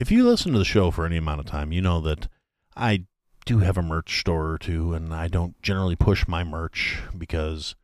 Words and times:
If 0.00 0.12
you 0.12 0.24
listen 0.24 0.52
to 0.52 0.58
the 0.58 0.64
show 0.64 0.92
for 0.92 1.06
any 1.06 1.16
amount 1.16 1.40
of 1.40 1.46
time, 1.46 1.72
you 1.72 1.82
know 1.82 2.00
that 2.02 2.28
I 2.76 3.06
do 3.44 3.58
have 3.58 3.76
a 3.76 3.82
merch 3.82 4.20
store 4.20 4.52
or 4.52 4.58
two, 4.58 4.94
and 4.94 5.12
I 5.12 5.26
don't 5.26 5.60
generally 5.60 5.96
push 5.96 6.28
my 6.28 6.44
merch 6.44 7.00
because 7.16 7.74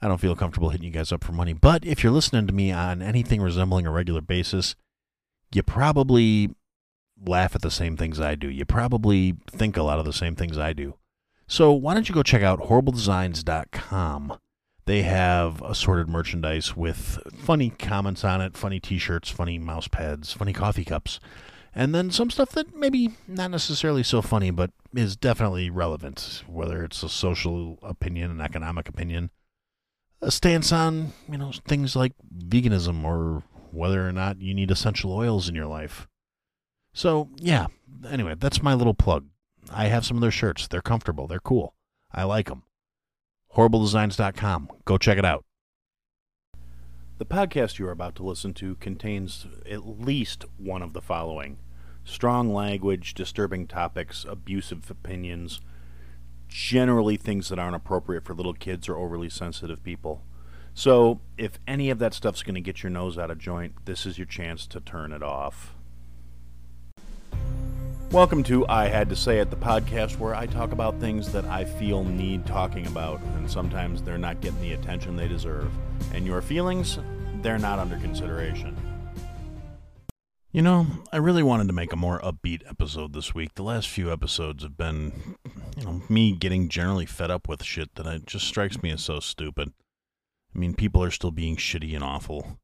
I 0.00 0.08
don't 0.08 0.20
feel 0.20 0.34
comfortable 0.34 0.70
hitting 0.70 0.86
you 0.86 0.92
guys 0.92 1.12
up 1.12 1.22
for 1.22 1.32
money. 1.32 1.52
But 1.52 1.84
if 1.84 2.02
you're 2.02 2.12
listening 2.12 2.46
to 2.46 2.54
me 2.54 2.72
on 2.72 3.02
anything 3.02 3.42
resembling 3.42 3.86
a 3.86 3.90
regular 3.90 4.22
basis, 4.22 4.74
you 5.52 5.62
probably 5.62 6.54
laugh 7.26 7.54
at 7.54 7.60
the 7.60 7.70
same 7.70 7.94
things 7.94 8.18
I 8.18 8.36
do. 8.36 8.48
You 8.48 8.64
probably 8.64 9.36
think 9.50 9.76
a 9.76 9.82
lot 9.82 9.98
of 9.98 10.06
the 10.06 10.14
same 10.14 10.36
things 10.36 10.56
I 10.56 10.72
do. 10.72 10.94
So 11.46 11.72
why 11.72 11.92
don't 11.92 12.08
you 12.08 12.14
go 12.14 12.22
check 12.22 12.42
out 12.42 12.60
horribledesigns.com? 12.60 14.38
They 14.86 15.02
have 15.02 15.60
assorted 15.62 16.08
merchandise 16.08 16.74
with 16.74 17.18
funny 17.36 17.70
comments 17.70 18.24
on 18.24 18.40
it, 18.40 18.56
funny 18.56 18.80
t 18.80 18.98
shirts, 18.98 19.28
funny 19.28 19.58
mouse 19.58 19.88
pads, 19.88 20.32
funny 20.32 20.52
coffee 20.54 20.84
cups, 20.84 21.20
and 21.74 21.94
then 21.94 22.10
some 22.10 22.30
stuff 22.30 22.50
that 22.50 22.74
maybe 22.74 23.10
not 23.28 23.50
necessarily 23.50 24.02
so 24.02 24.22
funny, 24.22 24.50
but 24.50 24.70
is 24.94 25.16
definitely 25.16 25.70
relevant, 25.70 26.42
whether 26.46 26.84
it's 26.84 27.02
a 27.02 27.08
social 27.08 27.78
opinion, 27.82 28.30
an 28.30 28.40
economic 28.40 28.88
opinion, 28.88 29.30
a 30.20 30.30
stance 30.30 30.72
on, 30.72 31.12
you 31.30 31.38
know, 31.38 31.52
things 31.66 31.94
like 31.94 32.12
veganism 32.36 33.04
or 33.04 33.44
whether 33.70 34.06
or 34.06 34.12
not 34.12 34.40
you 34.40 34.52
need 34.52 34.70
essential 34.70 35.12
oils 35.12 35.48
in 35.48 35.54
your 35.54 35.66
life. 35.66 36.08
So, 36.92 37.28
yeah, 37.36 37.66
anyway, 38.08 38.34
that's 38.36 38.62
my 38.62 38.74
little 38.74 38.94
plug. 38.94 39.26
I 39.70 39.86
have 39.86 40.04
some 40.04 40.16
of 40.16 40.20
their 40.20 40.30
shirts. 40.30 40.66
They're 40.66 40.82
comfortable, 40.82 41.26
they're 41.26 41.38
cool. 41.38 41.74
I 42.12 42.24
like 42.24 42.46
them. 42.46 42.64
HorribleDesigns.com. 43.56 44.70
Go 44.84 44.98
check 44.98 45.18
it 45.18 45.24
out. 45.24 45.44
The 47.20 47.26
podcast 47.26 47.78
you 47.78 47.86
are 47.86 47.90
about 47.90 48.14
to 48.14 48.22
listen 48.22 48.54
to 48.54 48.76
contains 48.76 49.46
at 49.70 49.86
least 49.86 50.46
one 50.56 50.80
of 50.80 50.94
the 50.94 51.02
following 51.02 51.58
strong 52.02 52.50
language, 52.50 53.12
disturbing 53.12 53.66
topics, 53.66 54.24
abusive 54.26 54.90
opinions, 54.90 55.60
generally 56.48 57.18
things 57.18 57.50
that 57.50 57.58
aren't 57.58 57.76
appropriate 57.76 58.24
for 58.24 58.32
little 58.32 58.54
kids 58.54 58.88
or 58.88 58.96
overly 58.96 59.28
sensitive 59.28 59.84
people. 59.84 60.22
So, 60.72 61.20
if 61.36 61.58
any 61.68 61.90
of 61.90 61.98
that 61.98 62.14
stuff's 62.14 62.42
going 62.42 62.54
to 62.54 62.60
get 62.62 62.82
your 62.82 62.88
nose 62.88 63.18
out 63.18 63.30
of 63.30 63.36
joint, 63.36 63.74
this 63.84 64.06
is 64.06 64.16
your 64.16 64.26
chance 64.26 64.66
to 64.68 64.80
turn 64.80 65.12
it 65.12 65.22
off. 65.22 65.74
Welcome 68.12 68.42
to 68.44 68.66
I 68.66 68.88
Had 68.88 69.08
to 69.10 69.14
Say 69.14 69.38
It, 69.38 69.50
the 69.50 69.56
podcast 69.56 70.18
where 70.18 70.34
I 70.34 70.46
talk 70.46 70.72
about 70.72 70.98
things 70.98 71.30
that 71.30 71.44
I 71.44 71.64
feel 71.64 72.02
need 72.02 72.44
talking 72.44 72.88
about, 72.88 73.20
and 73.36 73.48
sometimes 73.48 74.02
they're 74.02 74.18
not 74.18 74.40
getting 74.40 74.60
the 74.60 74.72
attention 74.72 75.14
they 75.14 75.28
deserve. 75.28 75.70
And 76.12 76.26
your 76.26 76.42
feelings, 76.42 76.98
they're 77.42 77.58
not 77.58 77.78
under 77.78 77.98
consideration. 77.98 78.76
You 80.52 80.62
know, 80.62 80.86
I 81.12 81.18
really 81.18 81.44
wanted 81.44 81.68
to 81.68 81.72
make 81.72 81.92
a 81.92 81.96
more 81.96 82.18
upbeat 82.20 82.68
episode 82.68 83.12
this 83.12 83.34
week. 83.34 83.54
The 83.54 83.62
last 83.62 83.88
few 83.88 84.12
episodes 84.12 84.64
have 84.64 84.76
been, 84.76 85.36
you 85.76 85.84
know, 85.84 86.02
me 86.08 86.32
getting 86.32 86.68
generally 86.68 87.06
fed 87.06 87.30
up 87.30 87.48
with 87.48 87.62
shit 87.62 87.94
that 87.94 88.26
just 88.26 88.48
strikes 88.48 88.82
me 88.82 88.90
as 88.90 89.04
so 89.04 89.20
stupid. 89.20 89.72
I 90.52 90.58
mean, 90.58 90.74
people 90.74 91.04
are 91.04 91.12
still 91.12 91.30
being 91.30 91.56
shitty 91.56 91.94
and 91.94 92.02
awful. 92.02 92.58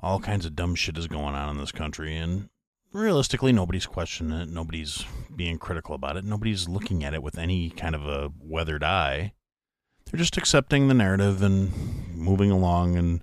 All 0.00 0.20
kinds 0.20 0.44
of 0.44 0.54
dumb 0.54 0.74
shit 0.74 0.98
is 0.98 1.06
going 1.06 1.34
on 1.34 1.48
in 1.48 1.56
this 1.56 1.72
country, 1.72 2.14
and 2.14 2.50
realistically, 2.92 3.52
nobody's 3.52 3.86
questioning 3.86 4.38
it. 4.38 4.50
Nobody's 4.50 5.06
being 5.34 5.56
critical 5.56 5.94
about 5.94 6.18
it. 6.18 6.24
Nobody's 6.24 6.68
looking 6.68 7.04
at 7.04 7.14
it 7.14 7.22
with 7.22 7.38
any 7.38 7.70
kind 7.70 7.94
of 7.94 8.06
a 8.06 8.30
weathered 8.38 8.84
eye. 8.84 9.32
They're 10.04 10.18
just 10.18 10.36
accepting 10.36 10.88
the 10.88 10.94
narrative 10.94 11.42
and 11.42 11.72
moving 12.14 12.50
along 12.50 12.96
and 12.96 13.22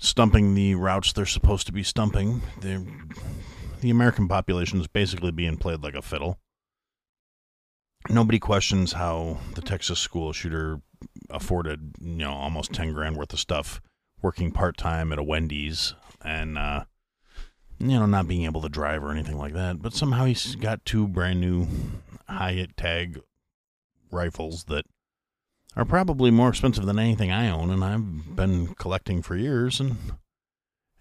stumping 0.00 0.54
the 0.54 0.74
routes 0.74 1.12
they're 1.12 1.26
supposed 1.26 1.66
to 1.66 1.72
be 1.72 1.82
stumping. 1.82 2.42
They're, 2.60 2.82
the 3.80 3.90
American 3.90 4.26
population 4.26 4.80
is 4.80 4.88
basically 4.88 5.30
being 5.30 5.58
played 5.58 5.82
like 5.82 5.94
a 5.94 6.02
fiddle. 6.02 6.38
Nobody 8.08 8.38
questions 8.38 8.94
how 8.94 9.38
the 9.54 9.60
Texas 9.60 10.00
school 10.00 10.32
shooter 10.32 10.80
afforded, 11.28 11.94
you 12.00 12.16
know, 12.16 12.32
almost 12.32 12.72
10 12.72 12.94
grand 12.94 13.16
worth 13.16 13.32
of 13.32 13.38
stuff 13.38 13.80
working 14.22 14.50
part 14.50 14.76
time 14.76 15.12
at 15.12 15.18
a 15.18 15.22
Wendy's 15.22 15.94
and, 16.22 16.56
uh, 16.58 16.84
you 17.78 17.98
know, 17.98 18.06
not 18.06 18.26
being 18.26 18.44
able 18.44 18.62
to 18.62 18.68
drive 18.68 19.04
or 19.04 19.12
anything 19.12 19.36
like 19.38 19.52
that. 19.52 19.82
But 19.82 19.92
somehow 19.92 20.24
he's 20.24 20.54
got 20.56 20.84
two 20.84 21.06
brand 21.06 21.40
new 21.40 21.68
high 22.26 22.66
tag 22.76 23.20
rifles 24.10 24.64
that 24.64 24.86
are 25.76 25.84
probably 25.84 26.30
more 26.30 26.48
expensive 26.48 26.86
than 26.86 26.98
anything 26.98 27.30
I 27.30 27.48
own, 27.48 27.70
and 27.70 27.84
I've 27.84 28.36
been 28.36 28.74
collecting 28.74 29.22
for 29.22 29.36
years. 29.36 29.80
And 29.80 29.96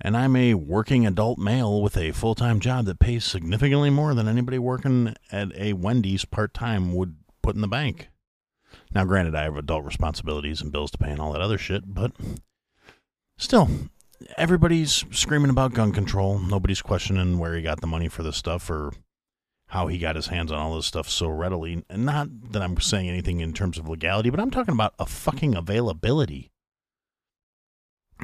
and 0.01 0.15
I'm 0.15 0.35
a 0.35 0.53
working 0.53 1.05
adult 1.05 1.37
male 1.37 1.81
with 1.81 1.97
a 1.97 2.11
full 2.11 2.35
time 2.35 2.59
job 2.59 2.85
that 2.85 2.99
pays 2.99 3.25
significantly 3.25 3.89
more 3.89 4.13
than 4.13 4.27
anybody 4.27 4.57
working 4.57 5.15
at 5.31 5.51
a 5.55 5.73
Wendy's 5.73 6.25
part 6.25 6.53
time 6.53 6.93
would 6.93 7.17
put 7.41 7.55
in 7.55 7.61
the 7.61 7.67
bank. 7.67 8.09
Now, 8.93 9.03
granted, 9.03 9.35
I 9.35 9.43
have 9.43 9.57
adult 9.57 9.83
responsibilities 9.83 10.61
and 10.61 10.71
bills 10.71 10.91
to 10.91 10.97
pay 10.97 11.11
and 11.11 11.19
all 11.19 11.33
that 11.33 11.41
other 11.41 11.57
shit, 11.57 11.93
but 11.93 12.11
still, 13.37 13.69
everybody's 14.37 15.05
screaming 15.11 15.49
about 15.49 15.73
gun 15.73 15.91
control. 15.91 16.39
Nobody's 16.39 16.81
questioning 16.81 17.37
where 17.37 17.55
he 17.55 17.61
got 17.61 17.81
the 17.81 17.87
money 17.87 18.07
for 18.07 18.23
this 18.23 18.37
stuff 18.37 18.69
or 18.69 18.93
how 19.69 19.87
he 19.87 19.97
got 19.97 20.15
his 20.15 20.27
hands 20.27 20.51
on 20.51 20.59
all 20.59 20.75
this 20.75 20.85
stuff 20.85 21.09
so 21.09 21.27
readily. 21.27 21.83
And 21.89 22.05
not 22.05 22.27
that 22.51 22.61
I'm 22.61 22.79
saying 22.79 23.07
anything 23.07 23.39
in 23.39 23.53
terms 23.53 23.77
of 23.77 23.87
legality, 23.87 24.29
but 24.29 24.39
I'm 24.39 24.51
talking 24.51 24.73
about 24.73 24.93
a 24.99 25.05
fucking 25.05 25.55
availability. 25.55 26.51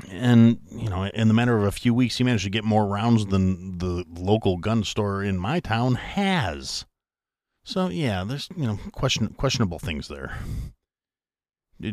And, 0.09 0.59
you 0.71 0.89
know, 0.89 1.05
in 1.05 1.27
the 1.29 1.33
matter 1.33 1.57
of 1.57 1.63
a 1.63 1.71
few 1.71 1.93
weeks, 1.93 2.17
he 2.17 2.23
managed 2.23 2.43
to 2.43 2.49
get 2.49 2.65
more 2.65 2.85
rounds 2.85 3.27
than 3.27 3.77
the 3.77 4.03
local 4.09 4.57
gun 4.57 4.83
store 4.83 5.23
in 5.23 5.37
my 5.37 5.59
town 5.59 5.95
has. 5.95 6.85
So, 7.63 7.89
yeah, 7.89 8.23
there's, 8.23 8.49
you 8.57 8.65
know, 8.65 8.79
question, 8.91 9.29
questionable 9.37 9.79
things 9.79 10.07
there 10.07 10.37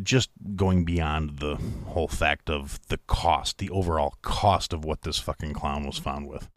just 0.03 0.31
going 0.55 0.85
beyond 0.85 1.39
the 1.39 1.57
whole 1.87 2.09
fact 2.09 2.49
of 2.49 2.79
the 2.89 2.99
cost, 3.07 3.59
the 3.59 3.71
overall 3.71 4.15
cost 4.23 4.73
of 4.73 4.85
what 4.85 5.03
this 5.03 5.19
fucking 5.19 5.53
clown 5.53 5.85
was 5.85 5.99
found 5.99 6.29
with. 6.29 6.49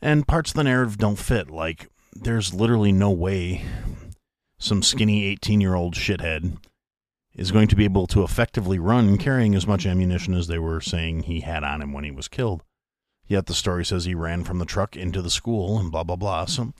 And 0.00 0.26
parts 0.26 0.50
of 0.50 0.56
the 0.56 0.64
narrative 0.64 0.98
don't 0.98 1.18
fit. 1.18 1.50
Like, 1.50 1.88
there's 2.14 2.54
literally 2.54 2.92
no 2.92 3.10
way 3.10 3.64
some 4.58 4.82
skinny 4.82 5.24
18 5.26 5.60
year 5.60 5.74
old 5.74 5.94
shithead 5.94 6.56
is 7.34 7.50
going 7.50 7.68
to 7.68 7.76
be 7.76 7.84
able 7.84 8.06
to 8.06 8.22
effectively 8.22 8.78
run 8.78 9.18
carrying 9.18 9.54
as 9.54 9.66
much 9.66 9.86
ammunition 9.86 10.34
as 10.34 10.46
they 10.46 10.58
were 10.58 10.80
saying 10.80 11.24
he 11.24 11.40
had 11.40 11.64
on 11.64 11.82
him 11.82 11.92
when 11.92 12.04
he 12.04 12.10
was 12.10 12.28
killed. 12.28 12.62
Yet 13.26 13.46
the 13.46 13.54
story 13.54 13.84
says 13.84 14.04
he 14.04 14.14
ran 14.14 14.44
from 14.44 14.58
the 14.58 14.64
truck 14.64 14.96
into 14.96 15.20
the 15.20 15.30
school 15.30 15.78
and 15.78 15.90
blah, 15.90 16.04
blah, 16.04 16.16
blah. 16.16 16.44
So 16.44 16.72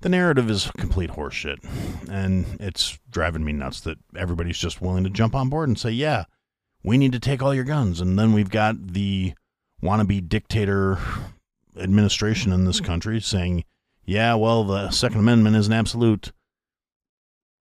the 0.00 0.08
narrative 0.08 0.50
is 0.50 0.70
complete 0.76 1.10
horseshit, 1.10 1.64
and 2.10 2.44
it's 2.60 2.98
driving 3.10 3.44
me 3.44 3.52
nuts 3.52 3.80
that 3.80 3.98
everybody's 4.14 4.58
just 4.58 4.82
willing 4.82 5.04
to 5.04 5.10
jump 5.10 5.34
on 5.34 5.48
board 5.48 5.68
and 5.68 5.78
say, 5.78 5.90
"Yeah, 5.92 6.24
we 6.82 6.98
need 6.98 7.12
to 7.12 7.20
take 7.20 7.42
all 7.42 7.54
your 7.54 7.64
guns," 7.64 8.00
and 8.00 8.18
then 8.18 8.34
we've 8.34 8.50
got 8.50 8.88
the 8.88 9.32
wannabe 9.82 10.28
dictator 10.28 10.98
administration 11.76 12.52
in 12.52 12.64
this 12.66 12.80
country 12.80 13.20
saying, 13.20 13.64
"Yeah, 14.04 14.34
well, 14.34 14.64
the 14.64 14.90
Second 14.90 15.20
Amendment 15.20 15.56
is 15.56 15.66
an 15.66 15.72
absolute." 15.72 16.32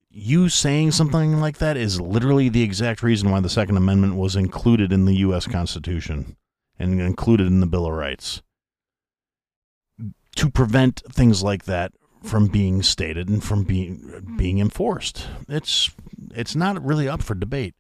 You 0.10 0.48
saying 0.48 0.92
something 0.92 1.40
like 1.40 1.58
that 1.58 1.76
is 1.76 2.00
literally 2.00 2.48
the 2.48 2.62
exact 2.62 3.02
reason 3.02 3.32
why 3.32 3.40
the 3.40 3.50
Second 3.50 3.78
Amendment 3.78 4.16
was 4.16 4.36
included 4.36 4.94
in 4.94 5.06
the 5.06 5.16
U.S. 5.16 5.48
Constitution 5.48 6.38
and 6.78 7.02
included 7.02 7.48
in 7.48 7.62
the 7.62 7.66
Bill 7.66 7.88
of 7.88 7.94
Rights 7.94 8.44
to 10.36 10.50
prevent 10.50 11.02
things 11.12 11.42
like 11.44 11.66
that 11.66 11.94
from 12.24 12.48
being 12.48 12.82
stated 12.82 13.28
and 13.28 13.44
from 13.44 13.64
being 13.64 14.36
being 14.38 14.60
enforced. 14.60 15.28
It's 15.48 15.92
it's 16.34 16.56
not 16.56 16.84
really 16.84 17.08
up 17.08 17.22
for 17.22 17.36
debate. 17.36 17.76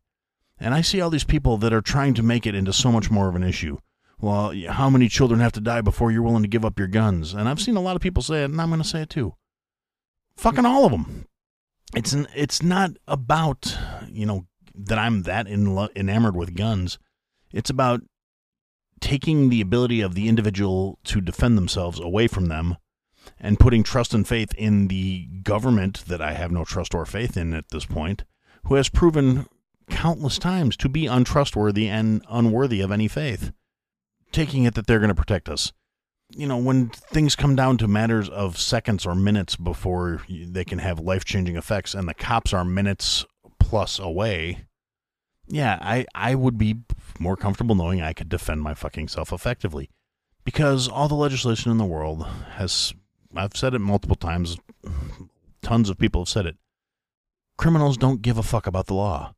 And 0.59 0.73
I 0.73 0.81
see 0.81 1.01
all 1.01 1.09
these 1.09 1.23
people 1.23 1.57
that 1.57 1.73
are 1.73 1.81
trying 1.81 2.13
to 2.15 2.23
make 2.23 2.45
it 2.45 2.55
into 2.55 2.73
so 2.73 2.91
much 2.91 3.09
more 3.09 3.27
of 3.27 3.35
an 3.35 3.43
issue. 3.43 3.77
Well, 4.19 4.53
how 4.69 4.89
many 4.89 5.09
children 5.09 5.39
have 5.41 5.51
to 5.53 5.61
die 5.61 5.81
before 5.81 6.11
you're 6.11 6.21
willing 6.21 6.43
to 6.43 6.49
give 6.49 6.63
up 6.63 6.79
your 6.79 6.87
guns? 6.87 7.33
And 7.33 7.49
I've 7.49 7.61
seen 7.61 7.75
a 7.75 7.81
lot 7.81 7.95
of 7.95 8.01
people 8.01 8.23
say 8.23 8.43
it, 8.43 8.45
and 8.45 8.61
I'm 8.61 8.69
going 8.69 8.81
to 8.81 8.87
say 8.87 9.01
it 9.01 9.09
too. 9.09 9.35
Fucking 10.37 10.65
all 10.65 10.85
of 10.85 10.91
them. 10.91 11.25
It's 11.95 12.13
an, 12.13 12.27
it's 12.35 12.63
not 12.63 12.91
about 13.07 13.77
you 14.09 14.25
know 14.25 14.45
that 14.73 14.97
I'm 14.97 15.23
that 15.23 15.47
in, 15.47 15.77
enamored 15.95 16.35
with 16.35 16.55
guns. 16.55 16.97
It's 17.51 17.69
about 17.69 18.01
taking 18.99 19.49
the 19.49 19.61
ability 19.61 20.01
of 20.01 20.15
the 20.15 20.27
individual 20.27 20.97
to 21.03 21.21
defend 21.21 21.57
themselves 21.57 21.99
away 21.99 22.27
from 22.27 22.45
them 22.45 22.77
and 23.39 23.59
putting 23.59 23.83
trust 23.83 24.13
and 24.13 24.27
faith 24.27 24.53
in 24.55 24.87
the 24.87 25.27
government 25.43 26.05
that 26.07 26.21
I 26.21 26.33
have 26.33 26.51
no 26.51 26.63
trust 26.63 26.95
or 26.95 27.05
faith 27.05 27.37
in 27.37 27.53
at 27.53 27.69
this 27.69 27.85
point, 27.85 28.23
who 28.65 28.75
has 28.75 28.89
proven 28.89 29.45
countless 29.89 30.39
times 30.39 30.77
to 30.77 30.89
be 30.89 31.05
untrustworthy 31.05 31.87
and 31.87 32.23
unworthy 32.29 32.81
of 32.81 32.91
any 32.91 33.07
faith, 33.07 33.51
taking 34.33 34.65
it 34.65 34.73
that 34.75 34.87
they're 34.87 34.99
going 34.99 35.07
to 35.09 35.15
protect 35.15 35.47
us. 35.47 35.71
You 36.29 36.47
know, 36.47 36.57
when 36.57 36.89
things 36.89 37.35
come 37.35 37.55
down 37.55 37.77
to 37.77 37.87
matters 37.87 38.27
of 38.27 38.57
seconds 38.57 39.05
or 39.05 39.13
minutes 39.13 39.55
before 39.55 40.23
they 40.27 40.65
can 40.65 40.79
have 40.79 40.99
life 40.99 41.23
changing 41.23 41.55
effects, 41.55 41.93
and 41.93 42.07
the 42.07 42.13
cops 42.13 42.53
are 42.53 42.65
minutes 42.65 43.23
plus 43.59 43.99
away, 43.99 44.65
yeah, 45.47 45.77
I, 45.81 46.05
I 46.15 46.35
would 46.35 46.57
be 46.57 46.77
more 47.19 47.35
comfortable 47.37 47.75
knowing 47.75 48.01
I 48.01 48.13
could 48.13 48.29
defend 48.29 48.61
my 48.61 48.73
fucking 48.73 49.09
self 49.09 49.31
effectively 49.31 49.89
Because 50.43 50.87
all 50.87 51.07
the 51.07 51.15
legislation 51.15 51.71
in 51.71 51.77
the 51.77 51.85
world 51.85 52.25
has, 52.55 52.93
I've 53.35 53.55
said 53.55 53.73
it 53.73 53.79
multiple 53.79 54.15
times, 54.15 54.57
tons 55.61 55.89
of 55.89 55.99
people 55.99 56.21
have 56.21 56.29
said 56.29 56.45
it. 56.45 56.57
Criminals 57.57 57.97
don't 57.97 58.21
give 58.21 58.37
a 58.37 58.43
fuck 58.43 58.65
about 58.65 58.87
the 58.87 58.95
law. 58.95 59.35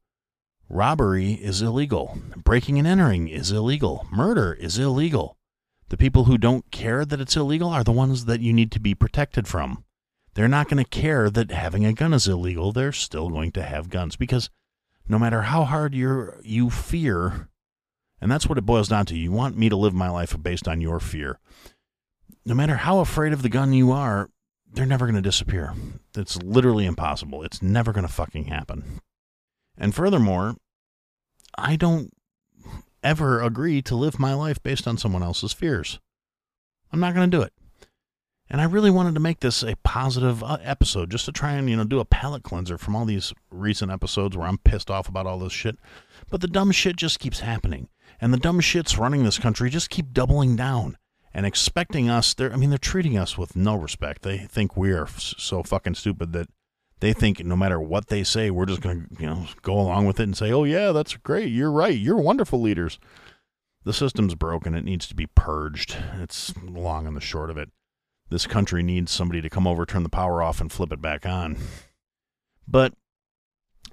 Robbery 0.69 1.33
is 1.33 1.61
illegal. 1.61 2.17
Breaking 2.35 2.79
and 2.79 2.87
entering 2.87 3.27
is 3.27 3.51
illegal. 3.51 4.07
Murder 4.11 4.53
is 4.53 4.79
illegal. 4.79 5.37
The 5.89 5.97
people 5.97 6.23
who 6.23 6.37
don't 6.37 6.69
care 6.71 7.05
that 7.05 7.21
it's 7.21 7.35
illegal 7.35 7.69
are 7.69 7.83
the 7.83 7.91
ones 7.91 8.25
that 8.25 8.41
you 8.41 8.51
need 8.51 8.71
to 8.71 8.79
be 8.79 8.95
protected 8.95 9.47
from. 9.47 9.83
They're 10.33 10.47
not 10.47 10.67
going 10.67 10.83
to 10.83 10.89
care 10.89 11.29
that 11.29 11.51
having 11.51 11.85
a 11.85 11.93
gun 11.93 12.13
is 12.13 12.27
illegal. 12.27 12.71
They're 12.71 12.91
still 12.91 13.29
going 13.29 13.51
to 13.53 13.63
have 13.63 13.89
guns 13.89 14.15
because 14.15 14.49
no 15.07 15.19
matter 15.19 15.43
how 15.43 15.63
hard 15.65 15.93
you 15.93 16.33
you 16.43 16.69
fear, 16.69 17.49
and 18.19 18.31
that's 18.31 18.47
what 18.49 18.57
it 18.57 18.65
boils 18.65 18.89
down 18.89 19.05
to. 19.07 19.17
You 19.17 19.31
want 19.31 19.57
me 19.57 19.69
to 19.69 19.75
live 19.75 19.93
my 19.93 20.09
life 20.09 20.35
based 20.41 20.67
on 20.67 20.81
your 20.81 20.99
fear. 20.99 21.39
No 22.43 22.55
matter 22.55 22.77
how 22.77 22.99
afraid 22.99 23.33
of 23.33 23.43
the 23.43 23.49
gun 23.49 23.71
you 23.71 23.91
are, 23.91 24.29
they're 24.73 24.85
never 24.85 25.05
going 25.05 25.15
to 25.15 25.21
disappear. 25.21 25.73
It's 26.15 26.41
literally 26.41 26.85
impossible. 26.85 27.43
It's 27.43 27.61
never 27.61 27.93
going 27.93 28.05
to 28.05 28.11
fucking 28.11 28.45
happen. 28.45 28.99
And 29.77 29.93
furthermore, 29.93 30.55
I 31.57 31.75
don't 31.75 32.11
ever 33.03 33.41
agree 33.41 33.81
to 33.83 33.95
live 33.95 34.19
my 34.19 34.33
life 34.33 34.61
based 34.63 34.87
on 34.87 34.97
someone 34.97 35.23
else's 35.23 35.53
fears. 35.53 35.99
I'm 36.91 36.99
not 36.99 37.13
going 37.13 37.29
to 37.29 37.37
do 37.37 37.43
it. 37.43 37.53
And 38.49 38.61
I 38.61 38.65
really 38.65 38.91
wanted 38.91 39.15
to 39.15 39.19
make 39.19 39.39
this 39.39 39.63
a 39.63 39.75
positive 39.77 40.43
uh, 40.43 40.57
episode 40.61 41.09
just 41.09 41.25
to 41.25 41.31
try 41.31 41.53
and, 41.53 41.69
you 41.69 41.75
know, 41.75 41.83
do 41.83 41.99
a 41.99 42.05
palate 42.05 42.43
cleanser 42.43 42.77
from 42.77 42.95
all 42.95 43.05
these 43.05 43.33
recent 43.49 43.91
episodes 43.91 44.37
where 44.37 44.47
I'm 44.47 44.59
pissed 44.59 44.91
off 44.91 45.09
about 45.09 45.25
all 45.25 45.39
this 45.39 45.53
shit. 45.53 45.77
But 46.29 46.41
the 46.41 46.47
dumb 46.47 46.71
shit 46.71 46.95
just 46.95 47.19
keeps 47.19 47.39
happening. 47.39 47.89
And 48.21 48.31
the 48.31 48.37
dumb 48.37 48.61
shits 48.61 48.99
running 48.99 49.23
this 49.23 49.39
country 49.39 49.69
just 49.69 49.89
keep 49.89 50.13
doubling 50.13 50.55
down 50.55 50.97
and 51.33 51.45
expecting 51.45 52.07
us. 52.07 52.33
They're, 52.33 52.53
I 52.53 52.55
mean, 52.55 52.69
they're 52.69 52.77
treating 52.77 53.17
us 53.17 53.37
with 53.37 53.55
no 53.55 53.75
respect. 53.75 54.21
They 54.21 54.37
think 54.37 54.77
we 54.77 54.91
are 54.91 55.07
so 55.07 55.63
fucking 55.63 55.95
stupid 55.95 56.31
that 56.33 56.47
they 56.99 57.13
think 57.13 57.43
no 57.43 57.55
matter 57.55 57.79
what 57.79 58.07
they 58.07 58.23
say, 58.23 58.49
we're 58.49 58.65
just 58.65 58.81
going 58.81 59.07
to, 59.07 59.21
you 59.21 59.27
know, 59.27 59.47
go 59.61 59.73
along 59.73 60.05
with 60.05 60.19
it 60.19 60.23
and 60.23 60.37
say, 60.37 60.51
"Oh 60.51 60.63
yeah, 60.63 60.91
that's 60.91 61.15
great. 61.17 61.49
You're 61.49 61.71
right. 61.71 61.97
You're 61.97 62.17
wonderful 62.17 62.61
leaders." 62.61 62.99
The 63.83 63.93
system's 63.93 64.33
broken. 64.33 64.73
It 64.73 64.83
needs 64.83 65.07
to 65.07 65.15
be 65.15 65.27
purged. 65.27 65.95
It's 66.19 66.53
long 66.57 67.05
and 67.05 67.15
the 67.15 67.21
short 67.21 67.51
of 67.51 67.57
it. 67.57 67.69
This 68.29 68.47
country 68.47 68.81
needs 68.81 69.11
somebody 69.11 69.41
to 69.41 69.49
come 69.49 69.67
over, 69.67 69.85
turn 69.85 70.01
the 70.01 70.09
power 70.09 70.41
off, 70.41 70.59
and 70.59 70.71
flip 70.71 70.91
it 70.91 71.01
back 71.01 71.25
on. 71.25 71.57
But 72.67 72.93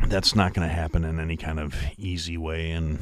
that's 0.09 0.35
not 0.35 0.55
going 0.55 0.67
to 0.67 0.75
happen 0.75 1.05
in 1.05 1.21
any 1.21 1.37
kind 1.37 1.61
of 1.61 1.75
easy 1.99 2.39
way. 2.39 2.71
And 2.71 3.01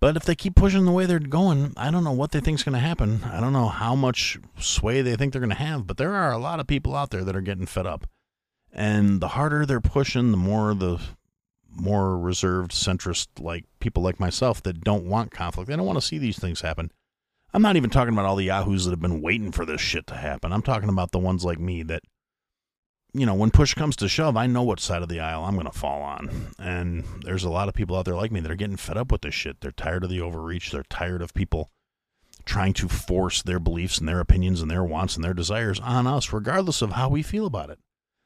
but 0.00 0.16
if 0.16 0.24
they 0.24 0.34
keep 0.34 0.54
pushing 0.54 0.84
the 0.84 0.92
way 0.92 1.06
they're 1.06 1.18
going, 1.18 1.72
I 1.76 1.90
don't 1.90 2.04
know 2.04 2.12
what 2.12 2.32
they 2.32 2.40
think's 2.40 2.62
going 2.62 2.74
to 2.74 2.78
happen. 2.78 3.22
I 3.24 3.40
don't 3.40 3.52
know 3.52 3.68
how 3.68 3.94
much 3.94 4.38
sway 4.58 5.02
they 5.02 5.16
think 5.16 5.32
they're 5.32 5.40
going 5.40 5.50
to 5.50 5.56
have. 5.56 5.86
But 5.86 5.96
there 5.96 6.14
are 6.14 6.32
a 6.32 6.38
lot 6.38 6.60
of 6.60 6.66
people 6.66 6.94
out 6.94 7.10
there 7.10 7.24
that 7.24 7.36
are 7.36 7.40
getting 7.40 7.66
fed 7.66 7.86
up. 7.86 8.06
And 8.72 9.20
the 9.20 9.28
harder 9.28 9.66
they're 9.66 9.80
pushing, 9.80 10.30
the 10.30 10.36
more 10.36 10.74
the 10.74 11.00
more 11.72 12.18
reserved 12.18 12.72
centrist 12.72 13.28
like 13.38 13.64
people 13.78 14.02
like 14.02 14.18
myself 14.18 14.62
that 14.62 14.82
don't 14.82 15.06
want 15.06 15.30
conflict. 15.30 15.68
They 15.68 15.76
don't 15.76 15.86
want 15.86 15.98
to 15.98 16.06
see 16.06 16.18
these 16.18 16.38
things 16.38 16.60
happen. 16.60 16.90
I'm 17.52 17.62
not 17.62 17.76
even 17.76 17.90
talking 17.90 18.12
about 18.12 18.26
all 18.26 18.36
the 18.36 18.44
yahoos 18.44 18.84
that 18.84 18.90
have 18.90 19.00
been 19.00 19.22
waiting 19.22 19.52
for 19.52 19.64
this 19.64 19.80
shit 19.80 20.06
to 20.08 20.14
happen. 20.14 20.52
I'm 20.52 20.62
talking 20.62 20.88
about 20.88 21.10
the 21.10 21.18
ones 21.18 21.44
like 21.44 21.58
me 21.58 21.82
that 21.84 22.02
you 23.12 23.26
know, 23.26 23.34
when 23.34 23.50
push 23.50 23.74
comes 23.74 23.96
to 23.96 24.08
shove, 24.08 24.36
I 24.36 24.46
know 24.46 24.62
what 24.62 24.80
side 24.80 25.02
of 25.02 25.08
the 25.08 25.20
aisle 25.20 25.44
I'm 25.44 25.54
going 25.54 25.66
to 25.66 25.76
fall 25.76 26.02
on. 26.02 26.52
And 26.58 27.04
there's 27.22 27.44
a 27.44 27.50
lot 27.50 27.68
of 27.68 27.74
people 27.74 27.96
out 27.96 28.04
there 28.04 28.14
like 28.14 28.30
me 28.30 28.40
that 28.40 28.50
are 28.50 28.56
getting 28.56 28.76
fed 28.76 28.96
up 28.96 29.10
with 29.10 29.22
this 29.22 29.34
shit. 29.34 29.60
They're 29.60 29.72
tired 29.72 30.04
of 30.04 30.10
the 30.10 30.20
overreach. 30.20 30.70
They're 30.70 30.84
tired 30.84 31.22
of 31.22 31.34
people 31.34 31.70
trying 32.44 32.72
to 32.74 32.88
force 32.88 33.42
their 33.42 33.58
beliefs 33.58 33.98
and 33.98 34.08
their 34.08 34.20
opinions 34.20 34.62
and 34.62 34.70
their 34.70 34.84
wants 34.84 35.16
and 35.16 35.24
their 35.24 35.34
desires 35.34 35.80
on 35.80 36.06
us, 36.06 36.32
regardless 36.32 36.82
of 36.82 36.92
how 36.92 37.08
we 37.08 37.22
feel 37.22 37.46
about 37.46 37.70
it. 37.70 37.78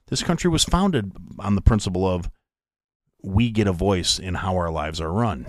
This 0.08 0.22
country 0.22 0.50
was 0.50 0.64
founded 0.64 1.12
on 1.38 1.54
the 1.54 1.62
principle 1.62 2.06
of 2.06 2.30
we 3.22 3.50
get 3.50 3.66
a 3.66 3.72
voice 3.72 4.18
in 4.18 4.34
how 4.34 4.54
our 4.56 4.70
lives 4.70 5.00
are 5.00 5.10
run. 5.10 5.46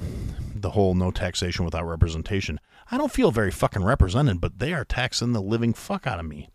The 0.56 0.72
whole 0.72 0.96
no 0.96 1.12
taxation 1.12 1.66
without 1.66 1.86
representation. 1.86 2.60
I 2.90 2.98
don't 2.98 3.12
feel 3.12 3.32
very 3.32 3.52
fucking 3.52 3.84
represented, 3.84 4.40
but 4.40 4.60
they 4.60 4.74
are 4.74 4.86
taxing 4.86 5.34
the 5.34 5.42
living 5.42 5.74
fuck 5.74 6.08
out 6.08 6.20
of 6.20 6.26
me. 6.26 6.50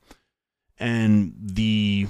And 0.78 1.34
the 1.38 2.06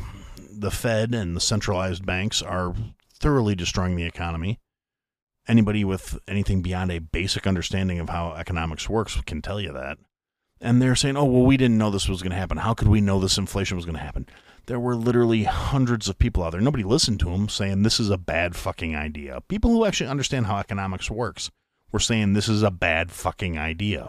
the 0.52 0.70
Fed 0.70 1.14
and 1.14 1.34
the 1.34 1.40
centralized 1.40 2.06
banks 2.06 2.43
are 2.43 2.75
thoroughly 3.19 3.54
destroying 3.54 3.96
the 3.96 4.04
economy. 4.04 4.60
Anybody 5.48 5.84
with 5.84 6.19
anything 6.28 6.62
beyond 6.62 6.93
a 6.93 6.98
basic 6.98 7.46
understanding 7.46 7.98
of 7.98 8.10
how 8.10 8.32
economics 8.32 8.88
works 8.88 9.20
can 9.26 9.43
tell 9.43 9.60
you 9.60 9.72
that. 9.72 9.98
And 10.60 10.81
they're 10.81 10.94
saying, 10.94 11.16
oh, 11.16 11.25
well, 11.25 11.43
we 11.43 11.56
didn't 11.56 11.78
know 11.78 11.90
this 11.90 12.08
was 12.08 12.22
going 12.22 12.32
to 12.32 12.36
happen. 12.36 12.58
How 12.58 12.75
could 12.75 12.88
we 12.88 13.00
know 13.00 13.19
this 13.19 13.38
inflation 13.38 13.76
was 13.76 13.86
going 13.86 13.96
to 13.96 14.02
happen? 14.02 14.26
There 14.66 14.80
were 14.80 14.96
literally 14.96 15.44
hundreds 15.44 16.08
of 16.08 16.18
people 16.18 16.42
out 16.42 16.52
there. 16.52 16.60
Nobody 16.60 16.84
listened 16.84 17.20
to 17.20 17.30
them 17.30 17.48
saying 17.48 17.82
this 17.82 18.00
is 18.00 18.10
a 18.10 18.18
bad 18.18 18.56
fucking 18.56 18.94
idea. 18.94 19.40
People 19.48 19.70
who 19.70 19.84
actually 19.84 20.08
understand 20.08 20.46
how 20.46 20.58
economics 20.58 21.10
works 21.10 21.50
were 21.92 21.98
saying 21.98 22.32
this 22.32 22.48
is 22.48 22.62
a 22.62 22.70
bad 22.70 23.10
fucking 23.10 23.58
idea. 23.58 24.08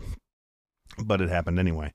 But 0.97 1.21
it 1.21 1.29
happened 1.29 1.59
anyway. 1.59 1.93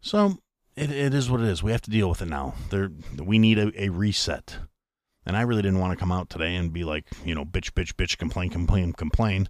So 0.00 0.38
it, 0.76 0.90
it 0.90 1.14
is 1.14 1.30
what 1.30 1.40
it 1.40 1.48
is. 1.48 1.62
We 1.62 1.72
have 1.72 1.82
to 1.82 1.90
deal 1.90 2.08
with 2.08 2.22
it 2.22 2.28
now. 2.28 2.54
There, 2.70 2.90
we 3.22 3.38
need 3.38 3.58
a, 3.58 3.72
a 3.84 3.88
reset. 3.90 4.58
And 5.26 5.36
I 5.36 5.42
really 5.42 5.62
didn't 5.62 5.80
want 5.80 5.92
to 5.92 6.00
come 6.00 6.10
out 6.12 6.30
today 6.30 6.56
and 6.56 6.72
be 6.72 6.84
like, 6.84 7.04
you 7.24 7.34
know, 7.34 7.44
bitch, 7.44 7.72
bitch, 7.72 7.94
bitch, 7.94 8.16
complain, 8.16 8.50
complain, 8.50 8.92
complain. 8.94 9.48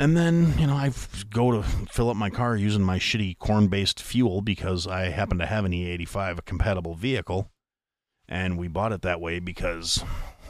And 0.00 0.16
then, 0.16 0.58
you 0.58 0.66
know, 0.66 0.76
I 0.76 0.92
go 1.28 1.50
to 1.50 1.62
fill 1.62 2.08
up 2.08 2.16
my 2.16 2.30
car 2.30 2.56
using 2.56 2.80
my 2.80 2.98
shitty 2.98 3.38
corn 3.38 3.68
based 3.68 4.00
fuel 4.00 4.40
because 4.40 4.86
I 4.86 5.10
happen 5.10 5.36
to 5.40 5.44
have 5.44 5.66
an 5.66 5.72
E85, 5.72 6.38
a 6.38 6.42
compatible 6.42 6.94
vehicle. 6.94 7.50
And 8.26 8.56
we 8.56 8.66
bought 8.66 8.92
it 8.92 9.02
that 9.02 9.20
way 9.20 9.40
because 9.40 10.02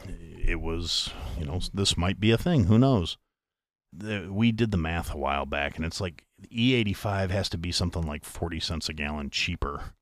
it 0.07 0.61
was, 0.61 1.11
you 1.37 1.47
know, 1.47 1.61
this 1.75 1.97
might 1.97 2.21
be 2.21 2.31
a 2.31 2.39
thing. 2.39 2.67
Who 2.67 2.79
knows? 2.79 3.19
we 4.29 4.53
did 4.53 4.71
the 4.71 4.77
math 4.77 5.13
a 5.13 5.19
while 5.19 5.47
back, 5.47 5.75
and 5.75 5.85
it's 5.85 6.01
like 6.01 6.25
E85 6.53 7.31
has 7.31 7.49
to 7.49 7.59
be 7.59 7.73
something 7.73 8.07
like 8.07 8.25
40 8.25 8.61
cents 8.61 8.89
a 8.89 8.93
gallon 8.93 9.31
cheaper 9.31 9.95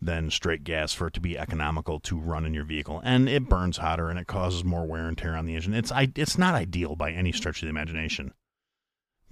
than 0.00 0.28
straight 0.28 0.64
gas 0.64 0.92
for 0.92 1.06
it 1.06 1.14
to 1.14 1.20
be 1.20 1.38
economical 1.38 2.00
to 2.00 2.18
run 2.18 2.44
in 2.44 2.52
your 2.52 2.64
vehicle. 2.64 3.00
And 3.04 3.28
it 3.28 3.48
burns 3.48 3.76
hotter 3.76 4.08
and 4.08 4.18
it 4.18 4.26
causes 4.26 4.64
more 4.64 4.84
wear 4.84 5.06
and 5.06 5.16
tear 5.16 5.36
on 5.36 5.46
the 5.46 5.54
engine. 5.54 5.72
It's, 5.72 5.92
it's 5.94 6.36
not 6.36 6.56
ideal 6.56 6.96
by 6.96 7.12
any 7.12 7.30
stretch 7.30 7.62
of 7.62 7.66
the 7.66 7.70
imagination. 7.70 8.34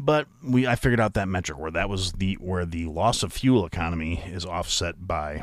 But 0.03 0.29
we 0.43 0.67
I 0.67 0.77
figured 0.77 0.99
out 0.99 1.13
that 1.13 1.29
metric 1.29 1.59
where 1.59 1.71
that 1.73 1.91
was 1.91 2.13
the 2.13 2.37
where 2.37 2.65
the 2.65 2.87
loss 2.87 3.23
of 3.23 3.35
fuel 3.35 3.67
economy 3.67 4.23
is 4.27 4.47
offset 4.47 5.07
by 5.07 5.43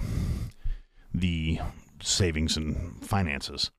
the 1.14 1.60
savings 2.02 2.58
and 2.58 3.06
finances. 3.06 3.70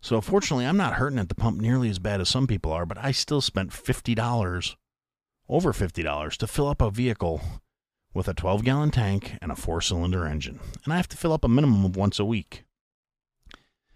So 0.00 0.20
fortunately, 0.20 0.66
I'm 0.66 0.76
not 0.76 0.94
hurting 0.94 1.20
at 1.20 1.28
the 1.28 1.36
pump 1.36 1.60
nearly 1.60 1.88
as 1.88 2.00
bad 2.00 2.20
as 2.20 2.28
some 2.28 2.48
people 2.48 2.72
are, 2.72 2.84
but 2.84 2.98
I 2.98 3.12
still 3.12 3.40
spent 3.40 3.70
$50 3.70 4.74
over 5.48 5.72
$50 5.72 6.36
to 6.36 6.46
fill 6.48 6.66
up 6.66 6.82
a 6.82 6.90
vehicle 6.90 7.40
with 8.12 8.26
a 8.26 8.34
12 8.34 8.64
gallon 8.64 8.90
tank 8.90 9.38
and 9.40 9.52
a 9.52 9.56
four 9.56 9.80
cylinder 9.80 10.26
engine. 10.26 10.58
And 10.84 10.92
I 10.92 10.96
have 10.96 11.08
to 11.10 11.16
fill 11.16 11.32
up 11.32 11.44
a 11.44 11.48
minimum 11.48 11.84
of 11.84 11.96
once 11.96 12.18
a 12.18 12.24
week. 12.24 12.64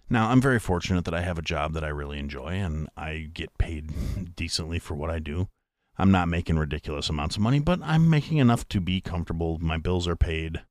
Now, 0.09 0.31
I'm 0.31 0.41
very 0.41 0.61
fortunate 0.61 1.05
that 1.05 1.15
I 1.15 1.23
have 1.23 1.37
a 1.37 1.43
job 1.43 1.73
that 1.73 1.85
I 1.85 1.89
really 1.89 2.21
enjoy 2.21 2.53
and 2.53 2.89
I 2.97 3.29
get 3.35 3.59
paid 3.59 4.37
decently 4.37 4.79
for 4.79 4.95
what 4.95 5.11
I 5.11 5.19
do. 5.19 5.49
I'm 5.99 6.13
not 6.13 6.29
making 6.29 6.59
ridiculous 6.59 7.09
amounts 7.09 7.37
of 7.37 7.43
money, 7.43 7.59
but 7.59 7.81
I'm 7.83 8.09
making 8.09 8.39
enough 8.39 8.69
to 8.69 8.81
be 8.81 9.01
comfortable. 9.01 9.59
My 9.59 9.79
bills 9.79 10.07
are 10.07 10.17
paid. 10.17 10.63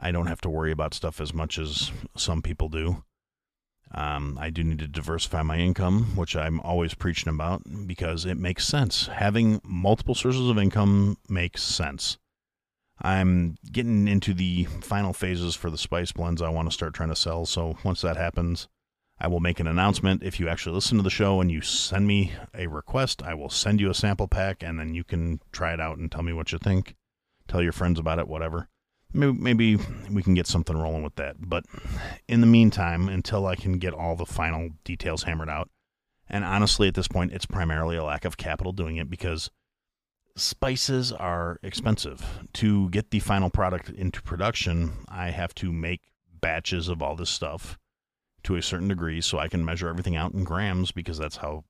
I 0.00 0.12
don't 0.12 0.26
have 0.26 0.40
to 0.42 0.50
worry 0.50 0.70
about 0.70 0.94
stuff 0.94 1.20
as 1.20 1.34
much 1.34 1.58
as 1.58 1.90
some 2.16 2.40
people 2.40 2.68
do. 2.68 3.02
Um, 3.92 4.38
I 4.40 4.50
do 4.50 4.64
need 4.64 4.78
to 4.80 4.88
diversify 4.88 5.42
my 5.42 5.58
income, 5.58 6.16
which 6.16 6.36
I'm 6.36 6.60
always 6.60 6.94
preaching 6.94 7.32
about 7.32 7.62
because 7.86 8.24
it 8.24 8.36
makes 8.36 8.66
sense. 8.66 9.06
Having 9.06 9.60
multiple 9.64 10.14
sources 10.14 10.48
of 10.48 10.58
income 10.58 11.16
makes 11.28 11.62
sense. 11.62 12.18
I'm 13.02 13.56
getting 13.70 14.06
into 14.06 14.34
the 14.34 14.64
final 14.64 15.12
phases 15.12 15.54
for 15.56 15.68
the 15.68 15.78
spice 15.78 16.12
blends 16.12 16.40
I 16.40 16.48
want 16.48 16.68
to 16.68 16.74
start 16.74 16.94
trying 16.94 17.08
to 17.08 17.16
sell. 17.16 17.44
So 17.44 17.76
once 17.84 18.00
that 18.02 18.16
happens, 18.16 18.68
I 19.18 19.28
will 19.28 19.40
make 19.40 19.60
an 19.60 19.66
announcement. 19.66 20.22
If 20.22 20.40
you 20.40 20.48
actually 20.48 20.74
listen 20.74 20.96
to 20.96 21.02
the 21.02 21.10
show 21.10 21.40
and 21.40 21.50
you 21.50 21.60
send 21.60 22.06
me 22.06 22.32
a 22.52 22.66
request, 22.66 23.22
I 23.22 23.34
will 23.34 23.48
send 23.48 23.80
you 23.80 23.88
a 23.90 23.94
sample 23.94 24.28
pack 24.28 24.62
and 24.62 24.78
then 24.78 24.94
you 24.94 25.04
can 25.04 25.40
try 25.52 25.72
it 25.72 25.80
out 25.80 25.98
and 25.98 26.10
tell 26.10 26.22
me 26.22 26.32
what 26.32 26.52
you 26.52 26.58
think. 26.58 26.96
Tell 27.46 27.62
your 27.62 27.72
friends 27.72 27.98
about 27.98 28.18
it, 28.18 28.28
whatever. 28.28 28.68
Maybe, 29.12 29.32
maybe 29.32 29.78
we 30.10 30.22
can 30.22 30.34
get 30.34 30.48
something 30.48 30.76
rolling 30.76 31.04
with 31.04 31.14
that. 31.14 31.36
But 31.38 31.64
in 32.26 32.40
the 32.40 32.46
meantime, 32.46 33.08
until 33.08 33.46
I 33.46 33.54
can 33.54 33.78
get 33.78 33.94
all 33.94 34.16
the 34.16 34.26
final 34.26 34.70
details 34.82 35.22
hammered 35.22 35.48
out, 35.48 35.70
and 36.28 36.44
honestly, 36.44 36.88
at 36.88 36.94
this 36.94 37.06
point, 37.06 37.32
it's 37.32 37.46
primarily 37.46 37.96
a 37.96 38.02
lack 38.02 38.24
of 38.24 38.36
capital 38.36 38.72
doing 38.72 38.96
it 38.96 39.08
because 39.08 39.50
spices 40.36 41.12
are 41.12 41.60
expensive. 41.62 42.40
To 42.54 42.88
get 42.90 43.10
the 43.10 43.20
final 43.20 43.50
product 43.50 43.90
into 43.90 44.20
production, 44.22 45.04
I 45.06 45.30
have 45.30 45.54
to 45.56 45.72
make 45.72 46.00
batches 46.40 46.88
of 46.88 47.00
all 47.00 47.14
this 47.14 47.30
stuff 47.30 47.78
to 48.44 48.56
a 48.56 48.62
certain 48.62 48.88
degree 48.88 49.20
so 49.20 49.38
I 49.38 49.48
can 49.48 49.64
measure 49.64 49.88
everything 49.88 50.16
out 50.16 50.32
in 50.32 50.44
grams 50.44 50.92
because 50.92 51.18
that's 51.18 51.36
how 51.36 51.64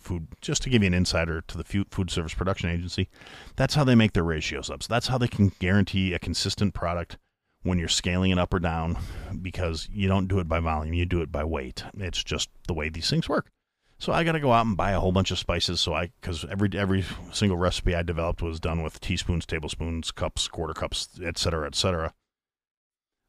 food. 0.00 0.28
Just 0.40 0.62
to 0.62 0.70
give 0.70 0.82
you 0.82 0.86
an 0.88 0.94
insider 0.94 1.40
to 1.42 1.58
the 1.58 1.64
food 1.64 2.10
service 2.10 2.34
production 2.34 2.70
agency, 2.70 3.08
that's 3.56 3.74
how 3.74 3.84
they 3.84 3.94
make 3.94 4.12
their 4.12 4.24
ratios 4.24 4.70
up. 4.70 4.82
So 4.82 4.88
that's 4.92 5.08
how 5.08 5.18
they 5.18 5.28
can 5.28 5.52
guarantee 5.58 6.14
a 6.14 6.18
consistent 6.18 6.74
product 6.74 7.18
when 7.62 7.78
you're 7.78 7.88
scaling 7.88 8.30
it 8.30 8.38
up 8.38 8.52
or 8.52 8.58
down, 8.58 8.98
because 9.40 9.88
you 9.90 10.06
don't 10.06 10.28
do 10.28 10.38
it 10.38 10.48
by 10.48 10.60
volume, 10.60 10.92
you 10.92 11.06
do 11.06 11.22
it 11.22 11.32
by 11.32 11.44
weight. 11.44 11.82
It's 11.96 12.22
just 12.22 12.50
the 12.68 12.74
way 12.74 12.90
these 12.90 13.08
things 13.08 13.28
work. 13.28 13.50
So 13.98 14.12
I 14.12 14.22
got 14.22 14.32
to 14.32 14.40
go 14.40 14.52
out 14.52 14.66
and 14.66 14.76
buy 14.76 14.90
a 14.90 15.00
whole 15.00 15.12
bunch 15.12 15.30
of 15.30 15.38
spices. 15.38 15.80
So 15.80 15.94
I, 15.94 16.10
because 16.20 16.44
every 16.50 16.68
every 16.76 17.04
single 17.32 17.56
recipe 17.56 17.94
I 17.94 18.02
developed 18.02 18.42
was 18.42 18.60
done 18.60 18.82
with 18.82 19.00
teaspoons, 19.00 19.46
tablespoons, 19.46 20.10
cups, 20.10 20.46
quarter 20.46 20.74
cups, 20.74 21.08
etc., 21.22 21.66
etc. 21.68 22.12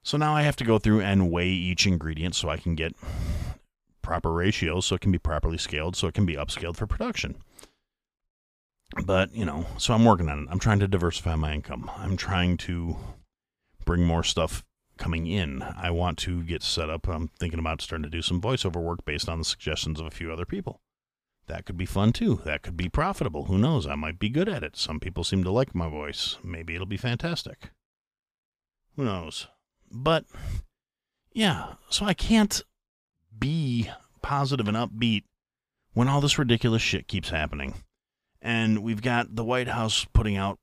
So 0.06 0.20
now 0.20 0.36
I 0.36 0.44
have 0.44 0.56
to 0.58 0.64
go 0.64 0.78
through 0.78 1.02
and 1.02 1.32
weigh 1.32 1.50
each 1.50 1.88
ingredient 1.88 2.36
so 2.36 2.48
I 2.48 2.58
can 2.58 2.76
get 2.76 2.96
proper 4.04 4.32
ratios, 4.32 4.86
so 4.86 4.94
it 4.94 5.02
can 5.02 5.12
be 5.12 5.18
properly 5.18 5.58
scaled, 5.58 5.96
so 5.96 6.08
it 6.08 6.14
can 6.14 6.28
be 6.28 6.36
upscaled 6.36 6.78
for 6.78 6.86
production. 6.86 7.38
But 9.04 9.34
you 9.34 9.46
know, 9.46 9.66
so 9.80 9.96
I'm 9.96 10.06
working 10.06 10.30
on 10.30 10.44
it. 10.44 10.48
I'm 10.52 10.60
trying 10.60 10.78
to 10.82 10.88
diversify 10.88 11.36
my 11.36 11.54
income. 11.54 11.90
I'm 11.98 12.18
trying 12.18 12.58
to 12.58 12.98
bring 13.84 14.04
more 14.04 14.24
stuff 14.24 14.64
coming 14.98 15.26
in. 15.26 15.64
I 15.64 15.90
want 15.90 16.20
to 16.20 16.44
get 16.44 16.62
set 16.62 16.88
up. 16.88 17.08
I'm 17.08 17.30
thinking 17.40 17.60
about 17.60 17.82
starting 17.82 18.04
to 18.04 18.10
do 18.10 18.22
some 18.22 18.40
voiceover 18.40 18.82
work 18.82 19.06
based 19.06 19.28
on 19.28 19.40
the 19.40 19.44
suggestions 19.44 20.00
of 20.00 20.06
a 20.06 20.12
few 20.12 20.32
other 20.32 20.46
people. 20.46 20.82
That 21.48 21.66
could 21.66 21.78
be 21.78 21.88
fun 21.88 22.14
too. 22.14 22.42
That 22.46 22.62
could 22.62 22.78
be 22.78 22.90
profitable. 22.90 23.46
Who 23.46 23.58
knows? 23.58 23.88
I 23.88 23.96
might 23.96 24.20
be 24.20 24.30
good 24.30 24.50
at 24.50 24.64
it. 24.64 24.78
Some 24.78 25.00
people 25.00 25.24
seem 25.24 25.44
to 25.44 25.52
like 25.52 25.74
my 25.74 25.90
voice. 25.90 26.38
Maybe 26.44 26.76
it'll 26.76 26.86
be 26.86 26.96
fantastic. 26.96 27.72
Who 28.96 29.04
knows? 29.04 29.48
But 29.98 30.25
yeah, 31.32 31.75
so 31.90 32.06
I 32.06 32.14
can't 32.14 32.62
be 33.38 33.90
positive 34.22 34.68
and 34.68 34.75
upbeat 34.75 35.24
when 35.94 36.10
all 36.10 36.20
this 36.20 36.38
ridiculous 36.38 36.82
shit 36.82 37.08
keeps 37.08 37.30
happening. 37.30 37.75
And 38.42 38.84
we've 38.84 39.02
got 39.02 39.36
the 39.36 39.46
White 39.46 39.70
House 39.70 40.06
putting 40.14 40.36
out 40.36 40.60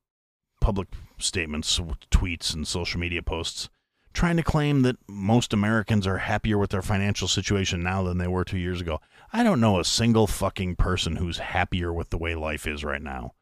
public 0.61 0.89
statements, 1.19 1.81
tweets, 2.11 2.55
and 2.55 2.69
social 2.69 3.01
media 3.01 3.23
posts 3.23 3.71
trying 4.13 4.37
to 4.37 4.43
claim 4.43 4.83
that 4.83 4.97
most 5.09 5.55
Americans 5.55 6.07
are 6.07 6.19
happier 6.19 6.59
with 6.59 6.71
their 6.71 6.83
financial 6.83 7.27
situation 7.27 7.83
now 7.83 8.03
than 8.03 8.19
they 8.19 8.29
were 8.29 8.45
two 8.45 8.59
years 8.59 8.81
ago. 8.81 9.01
I 9.33 9.43
don't 9.43 9.61
know 9.61 9.81
a 9.81 9.85
single 9.85 10.27
fucking 10.27 10.77
person 10.77 11.17
who's 11.17 11.39
happier 11.39 11.91
with 11.91 12.11
the 12.11 12.19
way 12.19 12.35
life 12.35 12.67
is 12.67 12.85
right 12.85 13.03
now. 13.03 13.33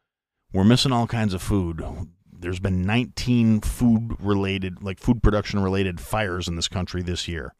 We're 0.53 0.63
missing 0.63 0.93
all 0.93 1.07
kinds 1.07 1.33
of 1.33 1.41
food. 1.41 1.83
There's 2.41 2.59
been 2.59 2.85
19 2.85 3.61
food 3.61 4.17
related, 4.19 4.83
like 4.83 4.99
food 4.99 5.23
production 5.23 5.61
related 5.61 5.99
fires 5.99 6.47
in 6.47 6.55
this 6.55 6.67
country 6.67 7.01
this 7.01 7.27
year. 7.27 7.53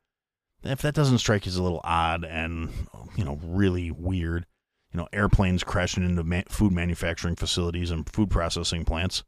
If 0.63 0.81
that 0.81 0.93
doesn't 0.93 1.19
strike 1.19 1.45
you 1.45 1.49
as 1.49 1.55
a 1.55 1.63
little 1.63 1.81
odd 1.83 2.23
and, 2.23 2.69
you 3.15 3.23
know, 3.23 3.39
really 3.43 3.91
weird, 3.91 4.45
you 4.93 4.97
know, 4.97 5.07
airplanes 5.13 5.63
crashing 5.63 6.03
into 6.03 6.23
ma- 6.23 6.41
food 6.49 6.71
manufacturing 6.71 7.35
facilities 7.35 7.89
and 7.89 8.07
food 8.11 8.29
processing 8.29 8.85
plants, 8.85 9.23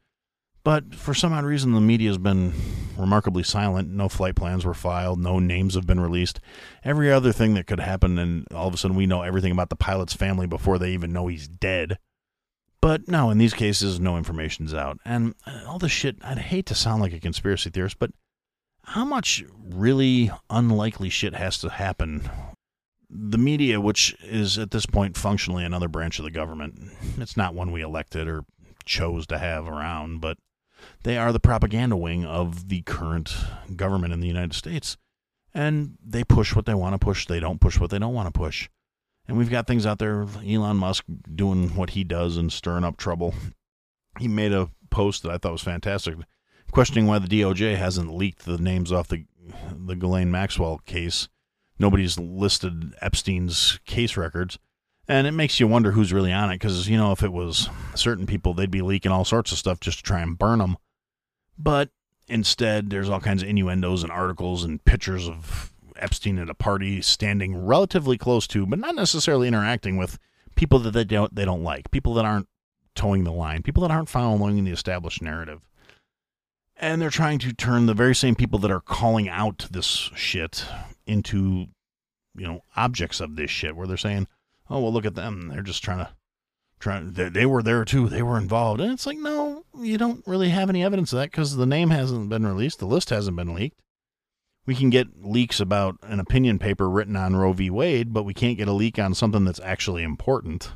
but 0.63 0.95
for 0.95 1.13
some 1.13 1.33
odd 1.33 1.43
reason, 1.43 1.74
the 1.74 1.81
media 1.81 2.10
has 2.10 2.17
been 2.17 2.53
remarkably 2.98 3.43
silent. 3.43 3.89
No 3.89 4.07
flight 4.07 4.36
plans 4.36 4.63
were 4.63 4.74
filed. 4.74 5.19
No 5.19 5.39
names 5.39 5.75
have 5.75 5.86
been 5.86 6.00
released. 6.00 6.39
Every 6.83 7.12
other 7.12 7.33
thing 7.33 7.53
that 7.55 7.67
could 7.67 7.81
happen, 7.81 8.17
and 8.17 8.48
all 8.53 8.67
of 8.67 8.74
a 8.74 8.77
sudden 8.77 8.95
we 8.95 9.05
know 9.05 9.24
everything 9.24 9.51
about 9.51 9.69
the 9.69 9.75
pilot's 9.75 10.13
family 10.13 10.48
before 10.48 10.79
they 10.79 10.91
even 10.91 11.12
know 11.12 11.27
he's 11.27 11.48
dead. 11.48 11.98
But 12.83 13.07
no, 13.07 13.29
in 13.29 13.37
these 13.37 13.53
cases, 13.53 13.97
no 14.01 14.17
information's 14.17 14.73
out. 14.73 14.99
And 15.05 15.35
uh, 15.47 15.61
all 15.65 15.79
this 15.79 15.93
shit, 15.93 16.17
I'd 16.21 16.37
hate 16.37 16.65
to 16.65 16.75
sound 16.75 17.01
like 17.01 17.13
a 17.13 17.19
conspiracy 17.21 17.69
theorist, 17.69 17.97
but 17.97 18.11
how 18.83 19.05
much 19.05 19.41
really 19.57 20.29
unlikely 20.49 21.07
shit 21.07 21.33
has 21.33 21.57
to 21.59 21.69
happen? 21.69 22.29
The 23.09 23.37
media, 23.37 23.79
which 23.79 24.17
is 24.21 24.57
at 24.57 24.71
this 24.71 24.85
point 24.85 25.15
functionally 25.15 25.63
another 25.63 25.87
branch 25.87 26.19
of 26.19 26.25
the 26.25 26.31
government, 26.31 26.77
it's 27.17 27.37
not 27.37 27.55
one 27.55 27.71
we 27.71 27.81
elected 27.81 28.27
or 28.27 28.43
chose 28.83 29.25
to 29.27 29.37
have 29.37 29.65
around, 29.65 30.19
but 30.19 30.37
they 31.03 31.17
are 31.17 31.31
the 31.31 31.39
propaganda 31.39 31.95
wing 31.95 32.25
of 32.25 32.67
the 32.67 32.81
current 32.81 33.33
government 33.77 34.11
in 34.11 34.19
the 34.19 34.27
United 34.27 34.55
States. 34.55 34.97
And 35.53 35.97
they 36.05 36.25
push 36.25 36.53
what 36.53 36.65
they 36.65 36.73
want 36.73 36.95
to 36.95 36.99
push. 36.99 37.27
They 37.27 37.39
don't 37.39 37.61
push 37.61 37.79
what 37.79 37.91
they 37.91 37.99
don't 37.99 38.13
want 38.13 38.27
to 38.27 38.37
push. 38.37 38.67
And 39.27 39.37
we've 39.37 39.49
got 39.49 39.67
things 39.67 39.85
out 39.85 39.99
there, 39.99 40.25
Elon 40.45 40.77
Musk 40.77 41.05
doing 41.33 41.75
what 41.75 41.91
he 41.91 42.03
does 42.03 42.35
and 42.37 42.51
stirring 42.51 42.83
up 42.83 42.97
trouble. 42.97 43.33
He 44.19 44.27
made 44.27 44.51
a 44.51 44.69
post 44.89 45.23
that 45.23 45.31
I 45.31 45.37
thought 45.37 45.53
was 45.53 45.61
fantastic, 45.61 46.15
questioning 46.71 47.07
why 47.07 47.19
the 47.19 47.27
DOJ 47.27 47.77
hasn't 47.77 48.13
leaked 48.13 48.45
the 48.45 48.57
names 48.57 48.91
off 48.91 49.07
the 49.07 49.25
the 49.75 49.95
Ghislaine 49.95 50.31
Maxwell 50.31 50.79
case. 50.85 51.27
Nobody's 51.79 52.17
listed 52.17 52.93
Epstein's 53.01 53.79
case 53.85 54.15
records. 54.15 54.57
And 55.07 55.27
it 55.27 55.31
makes 55.31 55.59
you 55.59 55.67
wonder 55.67 55.91
who's 55.91 56.13
really 56.13 56.31
on 56.31 56.49
it 56.49 56.55
because, 56.55 56.87
you 56.87 56.95
know, 56.95 57.11
if 57.11 57.23
it 57.23 57.33
was 57.33 57.69
certain 57.93 58.25
people, 58.25 58.53
they'd 58.53 58.71
be 58.71 58.81
leaking 58.81 59.11
all 59.11 59.25
sorts 59.25 59.51
of 59.51 59.57
stuff 59.57 59.81
just 59.81 59.97
to 59.97 60.03
try 60.03 60.21
and 60.21 60.37
burn 60.37 60.59
them. 60.59 60.77
But 61.57 61.89
instead, 62.29 62.89
there's 62.89 63.09
all 63.09 63.19
kinds 63.19 63.43
of 63.43 63.49
innuendos 63.49 64.03
and 64.03 64.11
articles 64.11 64.63
and 64.63 64.83
pictures 64.85 65.27
of 65.27 65.72
Epstein 65.97 66.39
at 66.39 66.50
a 66.50 66.53
party 66.53 67.01
standing 67.01 67.65
relatively 67.65 68.17
close 68.17 68.47
to, 68.47 68.65
but 68.65 68.79
not 68.79 68.95
necessarily 68.95 69.47
interacting 69.47 69.97
with 69.97 70.19
people 70.55 70.79
that 70.79 70.91
they 70.91 71.03
don't, 71.03 71.33
they 71.33 71.45
don't 71.45 71.63
like, 71.63 71.91
people 71.91 72.13
that 72.15 72.25
aren't 72.25 72.47
toeing 72.95 73.23
the 73.23 73.31
line, 73.31 73.63
people 73.63 73.81
that 73.81 73.91
aren't 73.91 74.09
following 74.09 74.63
the 74.63 74.71
established 74.71 75.21
narrative. 75.21 75.62
And 76.75 77.01
they're 77.01 77.09
trying 77.09 77.39
to 77.39 77.53
turn 77.53 77.85
the 77.85 77.93
very 77.93 78.15
same 78.15 78.35
people 78.35 78.59
that 78.59 78.71
are 78.71 78.81
calling 78.81 79.29
out 79.29 79.67
this 79.71 79.88
shit 80.15 80.65
into, 81.05 81.67
you 82.35 82.47
know, 82.47 82.62
objects 82.75 83.19
of 83.19 83.35
this 83.35 83.51
shit, 83.51 83.75
where 83.75 83.88
they're 83.88 83.97
saying, 83.97 84.27
oh 84.69 84.79
well 84.79 84.93
look 84.93 85.05
at 85.05 85.15
them. 85.15 85.50
They're 85.50 85.62
just 85.62 85.83
trying 85.83 86.00
to 86.00 86.09
trying 86.79 87.13
they, 87.13 87.29
they 87.29 87.45
were 87.45 87.63
there 87.63 87.85
too. 87.85 88.09
They 88.09 88.23
were 88.23 88.38
involved. 88.38 88.81
And 88.81 88.91
it's 88.91 89.05
like 89.05 89.17
no 89.17 89.63
you 89.79 89.97
don't 89.97 90.25
really 90.27 90.50
have 90.50 90.69
any 90.69 90.83
evidence 90.83 91.13
of 91.13 91.19
that 91.19 91.31
because 91.31 91.55
the 91.55 91.65
name 91.65 91.89
hasn't 91.91 92.29
been 92.29 92.45
released. 92.45 92.79
The 92.79 92.85
list 92.85 93.09
hasn't 93.09 93.38
been 93.38 93.53
leaked 93.53 93.79
we 94.65 94.75
can 94.75 94.89
get 94.89 95.24
leaks 95.24 95.60
about 95.60 95.98
an 96.03 96.20
opinion 96.20 96.60
paper 96.60 96.89
written 96.89 97.15
on 97.15 97.36
roe 97.36 97.53
v 97.53 97.70
wade 97.70 98.13
but 98.13 98.24
we 98.24 98.34
can't 98.34 98.58
get 98.58 98.67
a 98.67 98.74
leak 98.74 98.98
on 99.00 99.13
something 99.13 99.46
that's 99.46 99.60
actually 99.62 100.03
important 100.03 100.74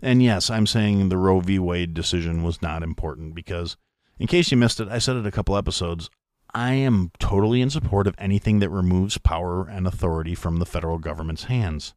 and 0.00 0.22
yes 0.22 0.50
i'm 0.50 0.66
saying 0.66 1.08
the 1.08 1.16
roe 1.16 1.40
v 1.40 1.58
wade 1.58 1.94
decision 1.94 2.42
was 2.42 2.62
not 2.62 2.82
important 2.82 3.34
because 3.34 3.76
in 4.18 4.26
case 4.26 4.50
you 4.50 4.56
missed 4.56 4.80
it 4.80 4.88
i 4.88 4.98
said 4.98 5.16
it 5.16 5.26
a 5.26 5.30
couple 5.30 5.56
episodes 5.56 6.10
I 6.54 6.72
am 6.72 7.12
totally 7.18 7.60
in 7.60 7.70
support 7.70 8.06
of 8.06 8.14
anything 8.18 8.60
that 8.60 8.70
removes 8.70 9.18
power 9.18 9.68
and 9.68 9.86
authority 9.86 10.34
from 10.34 10.56
the 10.56 10.66
federal 10.66 10.98
government's 10.98 11.44
hands. 11.44 11.94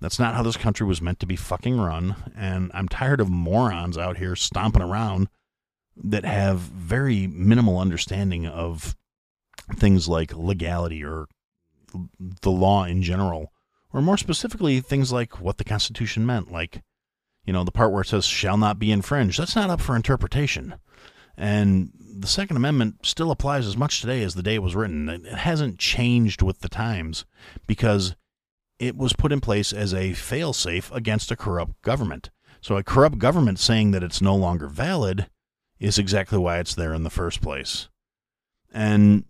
That's 0.00 0.18
not 0.18 0.34
how 0.34 0.42
this 0.44 0.56
country 0.56 0.86
was 0.86 1.02
meant 1.02 1.18
to 1.20 1.26
be 1.26 1.34
fucking 1.34 1.78
run. 1.78 2.14
And 2.36 2.70
I'm 2.72 2.88
tired 2.88 3.20
of 3.20 3.28
morons 3.28 3.98
out 3.98 4.18
here 4.18 4.36
stomping 4.36 4.82
around 4.82 5.28
that 5.96 6.24
have 6.24 6.58
very 6.58 7.26
minimal 7.26 7.78
understanding 7.78 8.46
of 8.46 8.96
things 9.76 10.08
like 10.08 10.34
legality 10.34 11.04
or 11.04 11.26
the 12.42 12.50
law 12.50 12.84
in 12.84 13.02
general, 13.02 13.52
or 13.92 14.02
more 14.02 14.16
specifically, 14.16 14.80
things 14.80 15.12
like 15.12 15.40
what 15.40 15.58
the 15.58 15.64
Constitution 15.64 16.26
meant. 16.26 16.52
Like, 16.52 16.82
you 17.44 17.52
know, 17.52 17.64
the 17.64 17.72
part 17.72 17.92
where 17.92 18.02
it 18.02 18.08
says 18.08 18.26
shall 18.26 18.56
not 18.56 18.78
be 18.78 18.92
infringed, 18.92 19.38
that's 19.38 19.56
not 19.56 19.70
up 19.70 19.80
for 19.80 19.96
interpretation. 19.96 20.74
And 21.36 21.92
the 21.98 22.26
Second 22.26 22.56
Amendment 22.56 23.06
still 23.06 23.30
applies 23.30 23.66
as 23.66 23.76
much 23.76 24.00
today 24.00 24.22
as 24.22 24.34
the 24.34 24.42
day 24.42 24.56
it 24.56 24.62
was 24.62 24.74
written. 24.74 25.08
It 25.08 25.24
hasn't 25.24 25.78
changed 25.78 26.42
with 26.42 26.60
the 26.60 26.68
times 26.68 27.24
because 27.66 28.16
it 28.78 28.96
was 28.96 29.12
put 29.12 29.32
in 29.32 29.40
place 29.40 29.72
as 29.72 29.94
a 29.94 30.10
failsafe 30.10 30.94
against 30.94 31.30
a 31.30 31.36
corrupt 31.36 31.80
government. 31.82 32.30
So 32.60 32.76
a 32.76 32.82
corrupt 32.82 33.18
government 33.18 33.58
saying 33.60 33.92
that 33.92 34.02
it's 34.02 34.20
no 34.20 34.34
longer 34.34 34.66
valid 34.66 35.28
is 35.78 35.96
exactly 35.96 36.38
why 36.38 36.58
it's 36.58 36.74
there 36.74 36.92
in 36.92 37.04
the 37.04 37.10
first 37.10 37.40
place. 37.40 37.88
And 38.72 39.24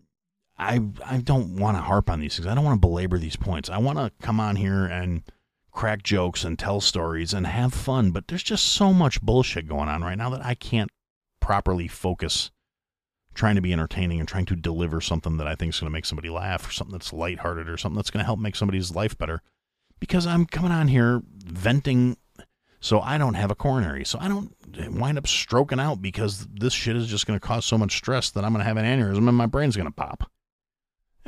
I 0.59 0.81
I 1.05 1.19
don't 1.19 1.57
want 1.57 1.77
to 1.77 1.83
harp 1.83 2.11
on 2.11 2.21
these 2.21 2.37
things. 2.37 2.47
I 2.47 2.55
don't 2.55 2.65
want 2.65 2.77
to 2.77 2.87
belabor 2.87 3.19
these 3.19 3.37
points. 3.37 3.71
I 3.71 3.79
want 3.79 3.99
to 3.99 4.13
come 4.21 4.41
on 4.41 4.57
here 4.57 4.85
and 4.85 5.23
crack 5.73 6.03
jokes 6.03 6.45
and 6.45 6.59
tell 6.59 6.81
stories 6.81 7.33
and 7.33 7.47
have 7.47 7.73
fun, 7.73 8.11
but 8.11 8.27
there's 8.27 8.43
just 8.43 8.65
so 8.65 8.93
much 8.93 9.23
bullshit 9.23 9.69
going 9.69 9.89
on 9.89 10.03
right 10.03 10.19
now 10.19 10.31
that 10.31 10.45
I 10.45 10.55
can't 10.55 10.91
properly 11.41 11.87
focus 11.87 12.51
trying 13.35 13.55
to 13.55 13.61
be 13.61 13.73
entertaining 13.73 14.19
and 14.19 14.29
trying 14.29 14.47
to 14.47 14.57
deliver 14.57 15.01
something 15.01 15.37
that 15.37 15.47
I 15.47 15.55
think 15.55 15.73
is 15.73 15.79
going 15.79 15.87
to 15.87 15.93
make 15.93 16.05
somebody 16.05 16.29
laugh 16.29 16.69
or 16.69 16.73
something 16.73 16.93
that's 16.93 17.13
lighthearted 17.13 17.69
or 17.69 17.77
something 17.77 17.97
that's 17.97 18.11
going 18.11 18.23
to 18.23 18.27
help 18.27 18.41
make 18.41 18.57
somebody's 18.57 18.95
life 18.95 19.17
better. 19.17 19.43
Because 20.01 20.27
I'm 20.27 20.45
coming 20.45 20.73
on 20.73 20.89
here 20.89 21.23
venting 21.25 22.17
so 22.81 23.01
I 23.01 23.17
don't 23.19 23.35
have 23.35 23.51
a 23.51 23.55
coronary. 23.55 24.05
So 24.05 24.19
I 24.21 24.29
don't 24.29 24.53
wind 24.91 25.19
up 25.19 25.27
stroking 25.27 25.81
out 25.81 26.03
because 26.03 26.47
this 26.53 26.73
shit 26.73 26.97
is 26.97 27.07
just 27.07 27.27
going 27.27 27.39
to 27.39 27.47
cause 27.47 27.65
so 27.65 27.79
much 27.79 27.97
stress 27.97 28.31
that 28.31 28.45
I'm 28.45 28.53
going 28.53 28.61
to 28.61 28.69
have 28.69 28.77
an 28.77 28.85
aneurysm 28.85 29.29
and 29.29 29.37
my 29.37 29.47
brain's 29.47 29.77
going 29.77 29.87
to 29.89 29.93
pop. 29.95 30.29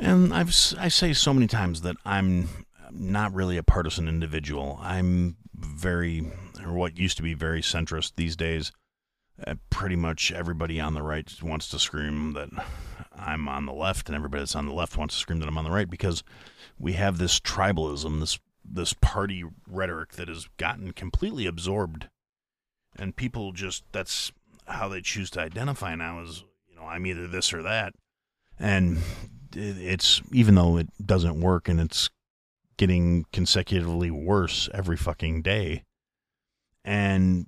And 0.01 0.33
I've 0.33 0.49
I 0.79 0.87
say 0.87 1.13
so 1.13 1.31
many 1.31 1.45
times 1.45 1.81
that 1.81 1.95
I'm 2.03 2.49
not 2.91 3.33
really 3.33 3.57
a 3.57 3.63
partisan 3.63 4.07
individual. 4.07 4.79
I'm 4.81 5.37
very 5.53 6.25
or 6.65 6.73
what 6.73 6.97
used 6.97 7.17
to 7.17 7.23
be 7.23 7.35
very 7.35 7.61
centrist 7.61 8.13
these 8.15 8.35
days. 8.35 8.71
Uh, 9.45 9.55
pretty 9.69 9.95
much 9.95 10.31
everybody 10.31 10.79
on 10.79 10.95
the 10.95 11.03
right 11.03 11.31
wants 11.41 11.67
to 11.69 11.79
scream 11.79 12.33
that 12.33 12.49
I'm 13.15 13.47
on 13.47 13.67
the 13.67 13.73
left, 13.73 14.09
and 14.09 14.15
everybody 14.15 14.41
that's 14.41 14.55
on 14.55 14.65
the 14.65 14.73
left 14.73 14.97
wants 14.97 15.13
to 15.15 15.19
scream 15.19 15.39
that 15.39 15.47
I'm 15.47 15.57
on 15.57 15.65
the 15.65 15.71
right 15.71 15.89
because 15.89 16.23
we 16.79 16.93
have 16.93 17.19
this 17.19 17.39
tribalism, 17.39 18.19
this 18.19 18.39
this 18.65 18.93
party 18.93 19.43
rhetoric 19.67 20.13
that 20.13 20.27
has 20.27 20.47
gotten 20.57 20.93
completely 20.93 21.45
absorbed, 21.45 22.09
and 22.95 23.15
people 23.15 23.51
just 23.51 23.83
that's 23.91 24.31
how 24.65 24.87
they 24.87 25.01
choose 25.01 25.29
to 25.31 25.41
identify 25.41 25.93
now 25.93 26.23
is 26.23 26.43
you 26.67 26.75
know 26.75 26.85
I'm 26.85 27.05
either 27.05 27.27
this 27.27 27.53
or 27.53 27.61
that, 27.61 27.93
and 28.59 28.97
it's 29.55 30.21
even 30.31 30.55
though 30.55 30.77
it 30.77 30.87
doesn't 31.03 31.39
work 31.39 31.67
and 31.67 31.79
it's 31.79 32.09
getting 32.77 33.25
consecutively 33.31 34.09
worse 34.09 34.69
every 34.73 34.97
fucking 34.97 35.41
day, 35.41 35.83
and 36.83 37.45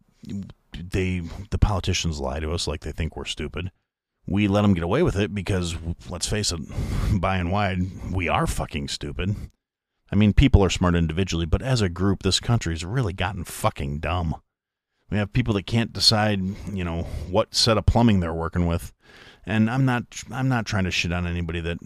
they 0.72 1.22
the 1.50 1.58
politicians 1.58 2.20
lie 2.20 2.40
to 2.40 2.52
us 2.52 2.68
like 2.68 2.82
they 2.82 2.92
think 2.92 3.16
we're 3.16 3.26
stupid. 3.26 3.72
We 4.26 4.48
let 4.48 4.62
them 4.62 4.74
get 4.74 4.84
away 4.84 5.04
with 5.04 5.18
it 5.18 5.36
because 5.36 5.76
let's 6.10 6.28
face 6.28 6.52
it, 6.52 6.62
by 7.20 7.38
and 7.38 7.52
wide, 7.52 8.12
we 8.12 8.30
are 8.30 8.48
fucking 8.48 8.88
stupid. 8.88 9.36
I 10.12 10.16
mean, 10.16 10.34
people 10.34 10.64
are 10.64 10.70
smart 10.70 10.96
individually, 10.96 11.46
but 11.46 11.62
as 11.62 11.82
a 11.82 11.90
group, 11.90 12.24
this 12.24 12.40
country's 12.40 12.86
really 12.86 13.14
gotten 13.14 13.44
fucking 13.44 14.00
dumb. 14.00 14.36
We 15.10 15.18
have 15.18 15.34
people 15.34 15.56
that 15.56 15.66
can't 15.66 15.92
decide, 15.92 16.40
you 16.72 16.84
know, 16.84 17.04
what 17.30 17.54
set 17.54 17.78
of 17.78 17.86
plumbing 17.86 18.20
they're 18.20 18.34
working 18.34 18.66
with. 18.66 18.93
And 19.46 19.70
I'm 19.70 19.86
not 19.86 20.04
I'm 20.32 20.48
not 20.48 20.66
trying 20.66 20.86
to 20.86 20.92
shit 20.92 21.12
on 21.12 21.28
anybody 21.28 21.60
that 21.62 21.78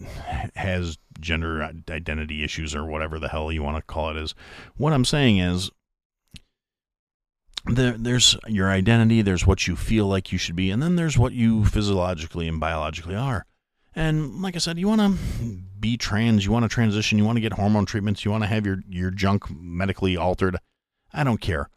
has 0.54 0.96
gender 1.20 1.62
identity 1.90 2.44
issues 2.44 2.74
or 2.74 2.84
whatever 2.84 3.18
the 3.18 3.28
hell 3.28 3.50
you 3.50 3.62
want 3.62 3.76
to 3.76 3.82
call 3.82 4.10
it 4.10 4.16
is. 4.16 4.34
What 4.76 4.92
I'm 4.92 5.04
saying 5.04 5.38
is 5.38 5.70
there, 7.66 7.96
there's 7.98 8.36
your 8.46 8.70
identity, 8.70 9.22
there's 9.22 9.46
what 9.46 9.66
you 9.66 9.76
feel 9.76 10.06
like 10.06 10.32
you 10.32 10.38
should 10.38 10.56
be, 10.56 10.70
and 10.70 10.82
then 10.82 10.96
there's 10.96 11.18
what 11.18 11.32
you 11.32 11.64
physiologically 11.64 12.48
and 12.48 12.60
biologically 12.60 13.14
are. 13.14 13.44
And 13.94 14.40
like 14.40 14.54
I 14.54 14.58
said, 14.58 14.78
you 14.78 14.88
want 14.88 15.00
to 15.00 15.18
be 15.80 15.96
trans, 15.96 16.44
you 16.44 16.52
want 16.52 16.64
to 16.64 16.68
transition, 16.68 17.18
you 17.18 17.24
want 17.24 17.36
to 17.36 17.42
get 17.42 17.54
hormone 17.54 17.86
treatments, 17.86 18.24
you 18.24 18.30
want 18.30 18.44
to 18.44 18.48
have 18.48 18.64
your, 18.64 18.78
your 18.88 19.10
junk 19.10 19.50
medically 19.50 20.16
altered. 20.16 20.58
I 21.12 21.24
don't 21.24 21.40
care. 21.40 21.68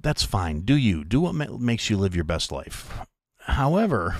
That's 0.00 0.22
fine. 0.22 0.60
Do 0.60 0.76
you. 0.76 1.04
Do 1.04 1.20
what 1.20 1.34
ma- 1.34 1.56
makes 1.58 1.90
you 1.90 1.96
live 1.96 2.14
your 2.14 2.24
best 2.24 2.52
life. 2.52 3.00
However, 3.40 4.16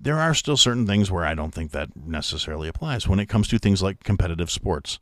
there 0.00 0.18
are 0.18 0.34
still 0.34 0.56
certain 0.56 0.86
things 0.86 1.10
where 1.10 1.24
I 1.24 1.34
don't 1.34 1.52
think 1.52 1.70
that 1.72 1.90
necessarily 1.96 2.68
applies 2.68 3.08
when 3.08 3.20
it 3.20 3.28
comes 3.28 3.48
to 3.48 3.58
things 3.58 3.82
like 3.82 4.04
competitive 4.04 4.50
sports. 4.50 4.98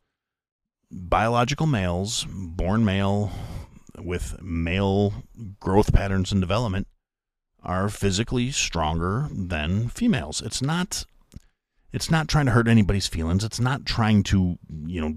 Biological 0.90 1.66
males, 1.66 2.26
born 2.28 2.84
male, 2.84 3.30
with 3.98 4.40
male 4.42 5.14
growth 5.60 5.92
patterns 5.92 6.32
and 6.32 6.40
development 6.40 6.86
are 7.62 7.88
physically 7.88 8.50
stronger 8.50 9.28
than 9.30 9.88
females. 9.88 10.42
It's 10.42 10.62
not 10.62 11.04
it's 11.92 12.10
not 12.10 12.28
trying 12.28 12.46
to 12.46 12.52
hurt 12.52 12.68
anybody's 12.68 13.06
feelings. 13.06 13.44
It's 13.44 13.60
not 13.60 13.84
trying 13.84 14.22
to, 14.24 14.58
you 14.86 15.00
know, 15.00 15.14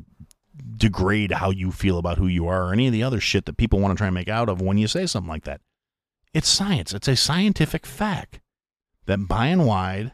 degrade 0.77 1.31
how 1.31 1.49
you 1.49 1.71
feel 1.71 1.97
about 1.97 2.17
who 2.17 2.27
you 2.27 2.47
are 2.47 2.65
or 2.65 2.73
any 2.73 2.87
of 2.87 2.93
the 2.93 3.03
other 3.03 3.21
shit 3.21 3.45
that 3.45 3.57
people 3.57 3.79
want 3.79 3.93
to 3.93 3.97
try 3.97 4.07
and 4.07 4.13
make 4.13 4.27
out 4.27 4.49
of 4.49 4.61
when 4.61 4.77
you 4.77 4.87
say 4.87 5.05
something 5.05 5.29
like 5.29 5.45
that. 5.45 5.61
It's 6.33 6.49
science. 6.49 6.93
It's 6.93 7.07
a 7.07 7.15
scientific 7.15 7.85
fact 7.85 8.41
that 9.05 9.27
by 9.27 9.47
and 9.47 9.65
wide 9.65 10.13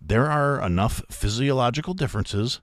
there 0.00 0.30
are 0.30 0.60
enough 0.60 1.02
physiological 1.10 1.94
differences 1.94 2.60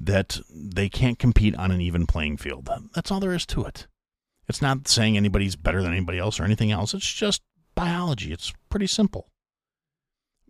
that 0.00 0.40
they 0.50 0.88
can't 0.88 1.18
compete 1.18 1.54
on 1.56 1.70
an 1.70 1.80
even 1.80 2.06
playing 2.06 2.36
field. 2.36 2.68
That's 2.94 3.10
all 3.10 3.20
there 3.20 3.34
is 3.34 3.46
to 3.46 3.64
it. 3.64 3.86
It's 4.48 4.60
not 4.60 4.88
saying 4.88 5.16
anybody's 5.16 5.56
better 5.56 5.82
than 5.82 5.92
anybody 5.92 6.18
else 6.18 6.38
or 6.38 6.44
anything 6.44 6.70
else. 6.70 6.92
It's 6.92 7.10
just 7.10 7.42
biology. 7.74 8.32
It's 8.32 8.52
pretty 8.68 8.86
simple. 8.86 9.30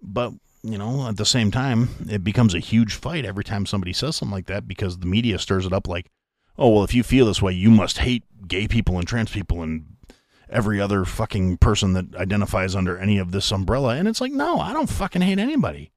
But, 0.02 0.33
you 0.62 0.78
know, 0.78 1.09
at 1.09 1.16
the 1.16 1.26
same 1.26 1.50
time, 1.50 1.90
it 2.09 2.25
becomes 2.25 2.54
a 2.54 2.59
huge 2.59 2.94
fight 2.94 3.25
every 3.25 3.44
time 3.44 3.66
somebody 3.66 3.92
says 3.92 4.16
something 4.16 4.35
like 4.35 4.47
that 4.47 4.66
because 4.66 4.99
the 4.99 5.06
media 5.06 5.38
stirs 5.38 5.66
it 5.66 5.73
up 5.73 5.87
like, 5.87 6.11
oh, 6.59 6.71
well, 6.71 6.85
if 6.85 6.94
you 6.94 7.02
feel 7.02 7.26
this 7.26 7.42
way, 7.42 7.52
you 7.52 7.71
must 7.71 7.99
hate 7.99 8.25
gay 8.49 8.66
people 8.66 8.99
and 8.99 9.06
trans 9.06 9.30
people 9.30 9.62
and 9.62 9.93
every 10.54 10.80
other 10.80 11.04
fucking 11.04 11.58
person 11.58 11.92
that 11.94 12.14
identifies 12.14 12.75
under 12.75 12.96
any 12.96 13.18
of 13.18 13.32
this 13.32 13.50
umbrella. 13.50 13.96
And 13.96 14.06
it's 14.08 14.20
like, 14.20 14.32
no, 14.32 14.61
I 14.61 14.73
don't 14.73 14.88
fucking 14.88 15.23
hate 15.23 15.38
anybody. 15.38 15.90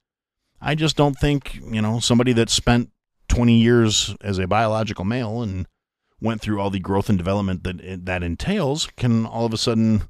I 0.59 0.73
just 0.73 0.97
don't 0.97 1.13
think, 1.13 1.59
you 1.63 1.81
know, 1.81 1.99
somebody 1.99 2.33
that 2.33 2.49
spent 2.49 2.89
20 3.29 3.53
years 3.53 4.15
as 4.21 4.39
a 4.39 4.47
biological 4.47 5.05
male 5.05 5.41
and 5.43 5.67
went 6.19 6.41
through 6.41 6.59
all 6.59 6.71
the 6.71 6.79
growth 6.79 7.09
and 7.09 7.17
development 7.17 7.63
that 7.63 8.05
that 8.05 8.23
entails 8.23 8.87
can 8.97 9.25
all 9.25 9.45
of 9.45 9.53
a 9.53 9.57
sudden 9.57 10.03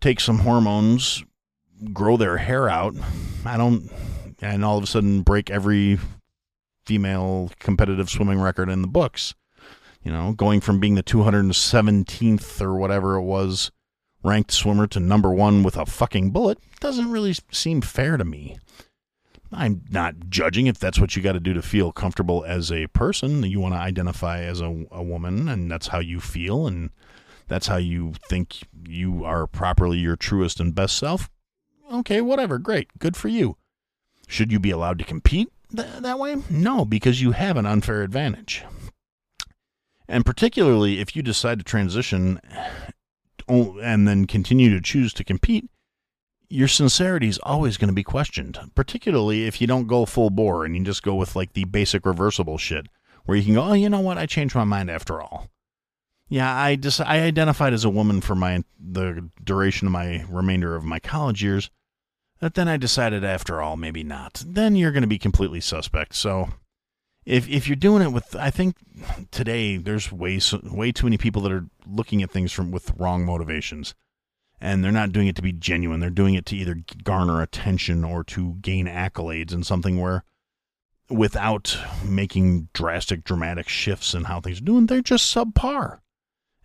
take 0.00 0.20
some 0.20 0.40
hormones, 0.40 1.24
grow 1.94 2.18
their 2.18 2.36
hair 2.36 2.68
out. 2.68 2.94
I 3.46 3.56
don't, 3.56 3.90
and 4.42 4.62
all 4.62 4.76
of 4.76 4.84
a 4.84 4.86
sudden 4.86 5.22
break 5.22 5.48
every 5.48 5.98
female 6.84 7.50
competitive 7.58 8.10
swimming 8.10 8.38
record 8.38 8.68
in 8.68 8.82
the 8.82 8.88
books. 8.88 9.34
You 10.06 10.12
know, 10.12 10.34
going 10.34 10.60
from 10.60 10.78
being 10.78 10.94
the 10.94 11.02
217th 11.02 12.60
or 12.60 12.76
whatever 12.76 13.16
it 13.16 13.22
was 13.22 13.72
ranked 14.22 14.52
swimmer 14.52 14.86
to 14.86 15.00
number 15.00 15.32
one 15.32 15.64
with 15.64 15.76
a 15.76 15.84
fucking 15.84 16.30
bullet 16.30 16.60
doesn't 16.78 17.10
really 17.10 17.34
seem 17.50 17.80
fair 17.80 18.16
to 18.16 18.24
me. 18.24 18.56
I'm 19.50 19.82
not 19.90 20.28
judging 20.28 20.68
if 20.68 20.78
that's 20.78 21.00
what 21.00 21.16
you 21.16 21.22
got 21.22 21.32
to 21.32 21.40
do 21.40 21.54
to 21.54 21.60
feel 21.60 21.90
comfortable 21.90 22.44
as 22.44 22.70
a 22.70 22.86
person. 22.86 23.40
That 23.40 23.48
you 23.48 23.58
want 23.58 23.74
to 23.74 23.80
identify 23.80 24.42
as 24.42 24.60
a, 24.60 24.84
a 24.92 25.02
woman, 25.02 25.48
and 25.48 25.68
that's 25.68 25.88
how 25.88 25.98
you 25.98 26.20
feel, 26.20 26.68
and 26.68 26.90
that's 27.48 27.66
how 27.66 27.78
you 27.78 28.12
think 28.28 28.58
you 28.86 29.24
are 29.24 29.48
properly 29.48 29.98
your 29.98 30.14
truest 30.14 30.60
and 30.60 30.72
best 30.72 30.96
self. 30.96 31.28
Okay, 31.92 32.20
whatever. 32.20 32.60
Great. 32.60 32.96
Good 33.00 33.16
for 33.16 33.26
you. 33.26 33.56
Should 34.28 34.52
you 34.52 34.60
be 34.60 34.70
allowed 34.70 35.00
to 35.00 35.04
compete 35.04 35.50
th- 35.74 35.98
that 35.98 36.20
way? 36.20 36.36
No, 36.48 36.84
because 36.84 37.20
you 37.20 37.32
have 37.32 37.56
an 37.56 37.66
unfair 37.66 38.04
advantage. 38.04 38.62
And 40.08 40.24
particularly 40.24 41.00
if 41.00 41.16
you 41.16 41.22
decide 41.22 41.58
to 41.58 41.64
transition 41.64 42.40
and 43.48 44.08
then 44.08 44.26
continue 44.26 44.70
to 44.70 44.80
choose 44.80 45.12
to 45.14 45.24
compete, 45.24 45.68
your 46.48 46.68
sincerity 46.68 47.28
is 47.28 47.40
always 47.42 47.76
going 47.76 47.88
to 47.88 47.94
be 47.94 48.04
questioned, 48.04 48.58
particularly 48.74 49.46
if 49.46 49.60
you 49.60 49.66
don't 49.66 49.88
go 49.88 50.06
full 50.06 50.30
bore 50.30 50.64
and 50.64 50.76
you 50.76 50.84
just 50.84 51.02
go 51.02 51.14
with 51.14 51.34
like 51.34 51.52
the 51.54 51.64
basic 51.64 52.06
reversible 52.06 52.58
shit, 52.58 52.86
where 53.24 53.36
you 53.36 53.44
can 53.44 53.54
go, 53.54 53.62
oh, 53.62 53.72
you 53.72 53.88
know 53.88 54.00
what, 54.00 54.18
I 54.18 54.26
changed 54.26 54.54
my 54.54 54.64
mind 54.64 54.90
after 54.90 55.20
all. 55.20 55.48
Yeah, 56.28 56.52
I 56.52 56.76
just 56.76 57.00
I 57.00 57.20
identified 57.20 57.72
as 57.72 57.84
a 57.84 57.90
woman 57.90 58.20
for 58.20 58.34
my 58.34 58.64
the 58.80 59.28
duration 59.42 59.86
of 59.86 59.92
my 59.92 60.24
remainder 60.28 60.74
of 60.74 60.84
my 60.84 60.98
college 60.98 61.42
years, 61.42 61.70
but 62.40 62.54
then 62.54 62.68
I 62.68 62.76
decided 62.76 63.24
after 63.24 63.62
all 63.62 63.76
maybe 63.76 64.02
not. 64.02 64.42
Then 64.44 64.74
you're 64.74 64.92
going 64.92 65.02
to 65.02 65.08
be 65.08 65.18
completely 65.18 65.60
suspect. 65.60 66.14
So 66.14 66.48
if 67.26 67.48
if 67.48 67.68
you're 67.68 67.76
doing 67.76 68.02
it 68.02 68.12
with, 68.12 68.34
I 68.36 68.50
think 68.50 68.76
today 69.30 69.76
there's 69.76 70.10
way 70.12 70.40
way 70.62 70.92
too 70.92 71.06
many 71.06 71.18
people 71.18 71.42
that 71.42 71.52
are 71.52 71.66
looking 71.86 72.22
at 72.22 72.30
things 72.30 72.52
from 72.52 72.70
with 72.70 72.92
wrong 72.96 73.26
motivations 73.26 73.94
and 74.60 74.82
they're 74.82 74.92
not 74.92 75.12
doing 75.12 75.26
it 75.26 75.36
to 75.36 75.42
be 75.42 75.52
genuine. 75.52 76.00
They're 76.00 76.10
doing 76.10 76.34
it 76.34 76.46
to 76.46 76.56
either 76.56 76.78
garner 77.02 77.42
attention 77.42 78.04
or 78.04 78.24
to 78.24 78.54
gain 78.60 78.86
accolades 78.86 79.52
in 79.52 79.64
something 79.64 80.00
where 80.00 80.24
without 81.10 81.78
making 82.04 82.68
drastic 82.72 83.24
dramatic 83.24 83.68
shifts 83.68 84.14
in 84.14 84.24
how 84.24 84.40
things 84.40 84.60
are 84.60 84.64
doing, 84.64 84.86
they're 84.86 85.02
just 85.02 85.34
subpar. 85.34 85.98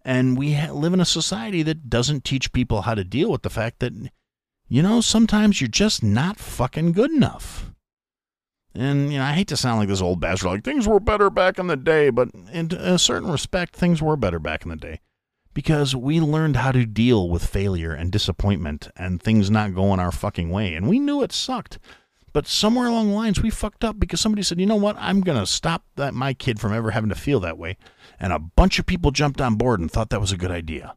And 0.04 0.38
we 0.38 0.54
ha- 0.54 0.72
live 0.72 0.94
in 0.94 1.02
a 1.02 1.06
society 1.06 1.64
that 1.64 1.90
doesn't 1.90 2.24
teach 2.24 2.54
people 2.54 2.84
how 2.84 2.96
to 2.96 3.04
deal 3.04 3.30
with 3.32 3.44
the 3.44 3.50
fact 3.50 3.80
that 3.80 3.94
you 4.68 4.82
know, 4.82 5.02
sometimes 5.02 5.60
you're 5.60 5.68
just 5.68 6.02
not 6.02 6.40
fucking 6.40 6.94
good 6.94 7.12
enough. 7.12 7.74
And 8.74 9.12
you 9.12 9.20
know, 9.20 9.26
I 9.26 9.34
hate 9.34 9.48
to 9.50 9.58
sound 9.58 9.80
like 9.80 9.90
this 9.90 10.02
old 10.02 10.20
bastard, 10.20 10.48
like 10.48 10.64
things 10.64 10.88
were 10.88 11.00
better 11.00 11.30
back 11.30 11.60
in 11.60 11.68
the 11.68 11.76
day, 11.76 12.10
but 12.10 12.30
in 12.52 12.72
a 12.72 12.98
certain 12.98 13.30
respect, 13.30 13.76
things 13.76 14.02
were 14.02 14.16
better 14.16 14.40
back 14.40 14.64
in 14.64 14.70
the 14.70 14.78
day 14.78 15.02
because 15.54 15.96
we 15.96 16.20
learned 16.20 16.56
how 16.56 16.72
to 16.72 16.86
deal 16.86 17.30
with 17.30 17.46
failure 17.46 17.92
and 17.92 18.12
disappointment 18.12 18.90
and 18.96 19.22
things 19.22 19.52
not 19.52 19.76
going 19.76 20.00
our 20.00 20.12
fucking 20.12 20.50
way. 20.50 20.74
And 20.74 20.88
we 20.88 21.00
knew 21.00 21.22
it 21.22 21.32
sucked. 21.32 21.80
But 22.34 22.48
somewhere 22.48 22.88
along 22.88 23.10
the 23.10 23.16
lines, 23.16 23.42
we 23.42 23.50
fucked 23.50 23.84
up 23.84 24.00
because 24.00 24.22
somebody 24.22 24.42
said, 24.42 24.58
you 24.58 24.66
know 24.66 24.78
what? 24.78 24.96
I'm 24.98 25.20
going 25.20 25.38
to 25.38 25.46
stop 25.46 25.84
that 25.98 26.14
my 26.14 26.34
kid 26.34 26.62
from 26.62 26.74
ever 26.74 26.92
having 26.92 27.10
to 27.10 27.16
feel 27.16 27.42
that 27.42 27.58
way. 27.58 27.76
And 28.22 28.32
a 28.32 28.40
bunch 28.40 28.80
of 28.80 28.86
people 28.86 29.12
jumped 29.12 29.42
on 29.42 29.56
board 29.56 29.82
and 29.82 29.92
thought 29.92 30.12
that 30.12 30.22
was 30.22 30.32
a 30.32 30.38
good 30.38 30.52
idea. 30.52 30.96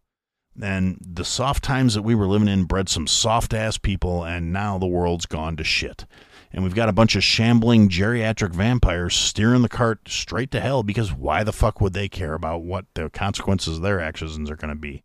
And 0.63 0.97
the 1.01 1.25
soft 1.25 1.65
times 1.65 1.95
that 1.95 2.03
we 2.03 2.15
were 2.15 2.29
living 2.29 2.47
in 2.47 2.67
bred 2.67 2.89
some 2.89 3.09
soft 3.09 3.53
ass 3.53 3.79
people, 3.79 4.23
and 4.23 4.53
now 4.53 4.79
the 4.79 4.87
world's 4.87 5.27
gone 5.27 5.57
to 5.57 5.65
shit 5.65 6.07
and 6.55 6.63
we've 6.63 6.75
got 6.75 6.89
a 6.89 6.93
bunch 6.93 7.17
of 7.17 7.25
shambling 7.25 7.89
geriatric 7.89 8.53
vampires 8.53 9.17
steering 9.17 9.63
the 9.63 9.69
cart 9.69 10.09
straight 10.09 10.53
to 10.53 10.61
hell 10.61 10.85
because 10.85 11.13
why 11.13 11.43
the 11.43 11.53
fuck 11.53 11.81
would 11.81 11.95
they 11.95 12.09
care 12.09 12.33
about 12.33 12.63
what 12.63 12.87
the 12.95 13.11
consequences 13.11 13.79
of 13.79 13.83
their 13.83 14.01
actions 14.01 14.49
are 14.49 14.57
going 14.57 14.69
to 14.69 14.81
be? 14.81 15.03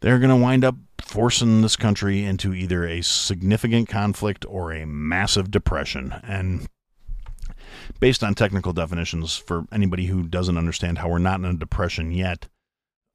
They're 0.00 0.18
going 0.18 0.30
to 0.30 0.36
wind 0.36 0.64
up 0.64 0.74
forcing 1.00 1.62
this 1.62 1.76
country 1.76 2.24
into 2.24 2.52
either 2.52 2.84
a 2.84 3.02
significant 3.02 3.88
conflict 3.88 4.44
or 4.48 4.72
a 4.72 4.84
massive 4.84 5.52
depression. 5.52 6.12
And 6.24 6.66
based 8.00 8.24
on 8.24 8.34
technical 8.34 8.72
definitions, 8.72 9.36
for 9.36 9.66
anybody 9.70 10.06
who 10.06 10.24
doesn't 10.24 10.58
understand 10.58 10.98
how 10.98 11.08
we're 11.08 11.18
not 11.18 11.38
in 11.38 11.46
a 11.46 11.54
depression 11.54 12.10
yet, 12.10 12.48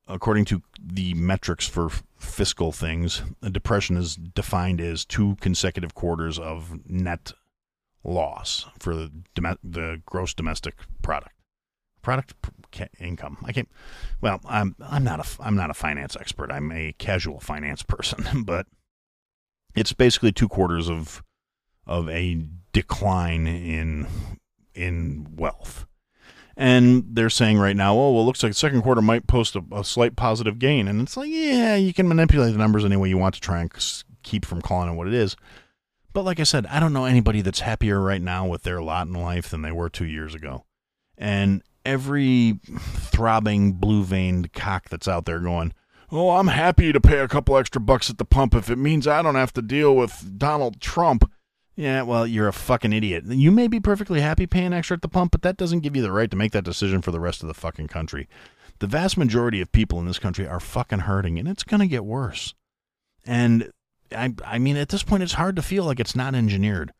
according 0.07 0.45
to 0.45 0.61
the 0.81 1.13
metrics 1.13 1.67
for 1.67 1.89
fiscal 2.17 2.71
things, 2.71 3.23
a 3.41 3.49
depression 3.49 3.97
is 3.97 4.15
defined 4.15 4.81
as 4.81 5.05
two 5.05 5.35
consecutive 5.41 5.93
quarters 5.93 6.37
of 6.39 6.79
net 6.89 7.33
loss 8.03 8.65
for 8.79 8.95
the, 8.95 9.11
the 9.63 10.01
gross 10.05 10.33
domestic 10.33 10.75
product 11.01 11.35
product 12.01 12.33
income. 12.99 13.37
I 13.43 13.51
can't. 13.51 13.69
Well, 14.21 14.41
I'm 14.45 14.75
I'm 14.81 15.03
not 15.03 15.19
a 15.19 15.43
I'm 15.43 15.55
not 15.55 15.69
a 15.69 15.73
finance 15.73 16.15
expert. 16.19 16.51
I'm 16.51 16.71
a 16.71 16.93
casual 16.97 17.39
finance 17.39 17.83
person, 17.83 18.43
but 18.45 18.67
it's 19.75 19.93
basically 19.93 20.31
two 20.31 20.49
quarters 20.49 20.89
of 20.89 21.23
of 21.85 22.09
a 22.09 22.43
decline 22.73 23.47
in 23.47 24.07
in 24.73 25.27
wealth. 25.35 25.85
And 26.57 27.05
they're 27.09 27.29
saying 27.29 27.57
right 27.57 27.75
now, 27.75 27.93
oh, 27.93 28.11
well, 28.11 28.23
it 28.23 28.25
looks 28.25 28.43
like 28.43 28.53
second 28.53 28.81
quarter 28.81 29.01
might 29.01 29.27
post 29.27 29.55
a, 29.55 29.63
a, 29.71 29.83
slight 29.83 30.15
positive 30.15 30.59
gain. 30.59 30.87
And 30.87 31.01
it's 31.01 31.15
like, 31.15 31.29
yeah, 31.29 31.75
you 31.75 31.93
can 31.93 32.07
manipulate 32.07 32.51
the 32.51 32.57
numbers 32.57 32.83
any 32.83 32.97
way 32.97 33.09
you 33.09 33.17
want 33.17 33.35
to 33.35 33.41
try 33.41 33.61
and 33.61 33.71
keep 34.23 34.45
from 34.45 34.61
calling 34.61 34.91
it 34.91 34.95
what 34.95 35.07
it 35.07 35.13
is. 35.13 35.37
But 36.13 36.23
like 36.23 36.39
I 36.39 36.43
said, 36.43 36.65
I 36.65 36.79
don't 36.79 36.93
know 36.93 37.05
anybody 37.05 37.41
that's 37.41 37.61
happier 37.61 38.01
right 38.01 38.21
now 38.21 38.45
with 38.45 38.63
their 38.63 38.81
lot 38.81 39.07
in 39.07 39.13
life 39.13 39.49
than 39.49 39.61
they 39.61 39.71
were 39.71 39.89
two 39.89 40.05
years 40.05 40.35
ago. 40.35 40.65
And 41.17 41.63
every 41.85 42.59
throbbing, 42.77 43.73
blue 43.73 44.03
veined 44.03 44.51
cock 44.53 44.89
that's 44.89 45.07
out 45.07 45.25
there 45.25 45.39
going, 45.39 45.73
Oh, 46.13 46.31
I'm 46.31 46.47
happy 46.47 46.91
to 46.91 46.99
pay 46.99 47.19
a 47.19 47.27
couple 47.29 47.55
extra 47.57 47.79
bucks 47.79 48.09
at 48.09 48.17
the 48.17 48.25
pump 48.25 48.53
if 48.53 48.69
it 48.69 48.75
means 48.75 49.07
I 49.07 49.21
don't 49.21 49.35
have 49.35 49.53
to 49.53 49.61
deal 49.61 49.95
with 49.95 50.37
Donald 50.37 50.81
Trump. 50.81 51.30
Yeah, 51.75 52.01
well, 52.01 52.27
you're 52.27 52.47
a 52.47 52.53
fucking 52.53 52.93
idiot. 52.93 53.25
You 53.25 53.51
may 53.51 53.67
be 53.67 53.79
perfectly 53.79 54.21
happy 54.21 54.45
paying 54.45 54.73
extra 54.73 54.95
at 54.95 55.01
the 55.01 55.07
pump, 55.07 55.31
but 55.31 55.41
that 55.43 55.57
doesn't 55.57 55.79
give 55.79 55.95
you 55.95 56.01
the 56.01 56.11
right 56.11 56.29
to 56.29 56.37
make 56.37 56.51
that 56.51 56.65
decision 56.65 57.01
for 57.01 57.11
the 57.11 57.19
rest 57.19 57.41
of 57.41 57.47
the 57.47 57.53
fucking 57.53 57.87
country. 57.87 58.27
The 58.79 58.87
vast 58.87 59.17
majority 59.17 59.61
of 59.61 59.71
people 59.71 59.99
in 59.99 60.05
this 60.05 60.19
country 60.19 60.47
are 60.47 60.59
fucking 60.59 60.99
hurting, 60.99 61.39
and 61.39 61.47
it's 61.47 61.63
going 61.63 61.79
to 61.79 61.87
get 61.87 62.03
worse. 62.03 62.53
And 63.25 63.71
I, 64.15 64.33
I 64.45 64.59
mean, 64.59 64.75
at 64.75 64.89
this 64.89 65.03
point, 65.03 65.23
it's 65.23 65.33
hard 65.33 65.55
to 65.55 65.61
feel 65.61 65.85
like 65.85 65.99
it's 65.99 66.15
not 66.15 66.35
engineered. 66.35 66.91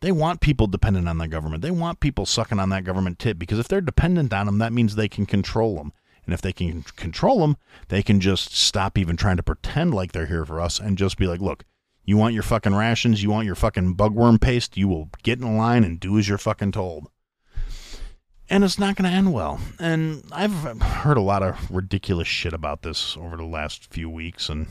They 0.00 0.12
want 0.12 0.40
people 0.40 0.66
dependent 0.66 1.08
on 1.08 1.18
the 1.18 1.28
government. 1.28 1.62
They 1.62 1.70
want 1.70 2.00
people 2.00 2.26
sucking 2.26 2.60
on 2.60 2.68
that 2.70 2.84
government 2.84 3.18
tip 3.18 3.38
because 3.38 3.58
if 3.58 3.68
they're 3.68 3.80
dependent 3.80 4.32
on 4.32 4.46
them, 4.46 4.58
that 4.58 4.72
means 4.72 4.94
they 4.94 5.08
can 5.08 5.26
control 5.26 5.76
them. 5.76 5.92
And 6.24 6.34
if 6.34 6.42
they 6.42 6.52
can 6.52 6.82
control 6.82 7.40
them, 7.40 7.56
they 7.88 8.02
can 8.02 8.20
just 8.20 8.54
stop 8.54 8.98
even 8.98 9.16
trying 9.16 9.36
to 9.36 9.42
pretend 9.42 9.94
like 9.94 10.12
they're 10.12 10.26
here 10.26 10.44
for 10.44 10.60
us 10.60 10.78
and 10.78 10.98
just 10.98 11.16
be 11.16 11.26
like, 11.26 11.40
look, 11.40 11.64
you 12.06 12.16
want 12.16 12.32
your 12.32 12.42
fucking 12.42 12.74
rations, 12.74 13.22
you 13.22 13.28
want 13.28 13.46
your 13.46 13.54
fucking 13.54 13.96
bugworm 13.96 14.40
paste, 14.40 14.76
you 14.76 14.88
will 14.88 15.10
get 15.22 15.38
in 15.38 15.56
line 15.58 15.84
and 15.84 16.00
do 16.00 16.18
as 16.18 16.28
you're 16.28 16.38
fucking 16.38 16.72
told. 16.72 17.08
And 18.48 18.62
it's 18.62 18.78
not 18.78 18.96
going 18.96 19.10
to 19.10 19.16
end 19.16 19.32
well. 19.34 19.60
And 19.80 20.22
I've 20.30 20.80
heard 20.80 21.16
a 21.16 21.22
lot 21.22 21.42
of 21.42 21.70
ridiculous 21.70 22.28
shit 22.28 22.52
about 22.52 22.82
this 22.82 23.16
over 23.16 23.36
the 23.36 23.44
last 23.44 23.92
few 23.92 24.08
weeks 24.08 24.48
and 24.48 24.68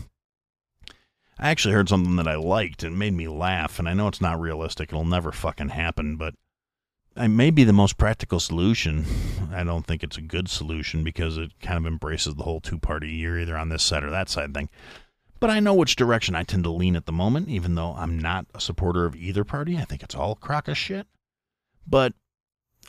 I 1.38 1.50
actually 1.50 1.74
heard 1.74 1.90
something 1.90 2.16
that 2.16 2.28
I 2.28 2.36
liked 2.36 2.84
and 2.84 2.98
made 2.98 3.14
me 3.14 3.28
laugh, 3.28 3.78
and 3.78 3.90
I 3.90 3.94
know 3.94 4.08
it's 4.08 4.22
not 4.22 4.40
realistic. 4.40 4.90
It'll 4.90 5.04
never 5.04 5.32
fucking 5.34 5.70
happen, 5.70 6.16
but 6.16 6.34
it 7.18 7.28
may 7.28 7.50
be 7.50 7.66
the 7.66 7.74
most 7.74 7.98
practical 7.98 8.40
solution. 8.40 9.06
I 9.52 9.64
don't 9.64 9.86
think 9.86 10.02
it's 10.02 10.18
a 10.18 10.22
good 10.22 10.48
solution 10.50 11.04
because 11.04 11.38
it 11.38 11.52
kind 11.62 11.78
of 11.78 11.86
embraces 11.86 12.36
the 12.36 12.44
whole 12.44 12.62
two 12.62 12.80
party, 12.80 13.10
you're 13.12 13.40
either 13.40 13.58
on 13.58 13.70
this 13.70 13.84
side 13.84 14.04
or 14.04 14.12
that 14.12 14.30
side 14.30 14.54
thing. 14.54 14.70
But 15.46 15.54
I 15.54 15.60
know 15.60 15.76
which 15.76 15.96
direction 15.96 16.34
I 16.34 16.42
tend 16.42 16.64
to 16.64 16.72
lean 16.72 16.96
at 16.96 17.06
the 17.06 17.12
moment, 17.12 17.50
even 17.50 17.76
though 17.76 17.94
I'm 17.96 18.18
not 18.18 18.48
a 18.56 18.60
supporter 18.60 19.06
of 19.06 19.16
either 19.16 19.44
party. 19.44 19.78
I 19.78 19.84
think 19.84 20.02
it's 20.02 20.16
all 20.16 20.34
crock 20.34 20.68
of 20.68 20.76
shit. 20.76 21.06
But 21.86 22.14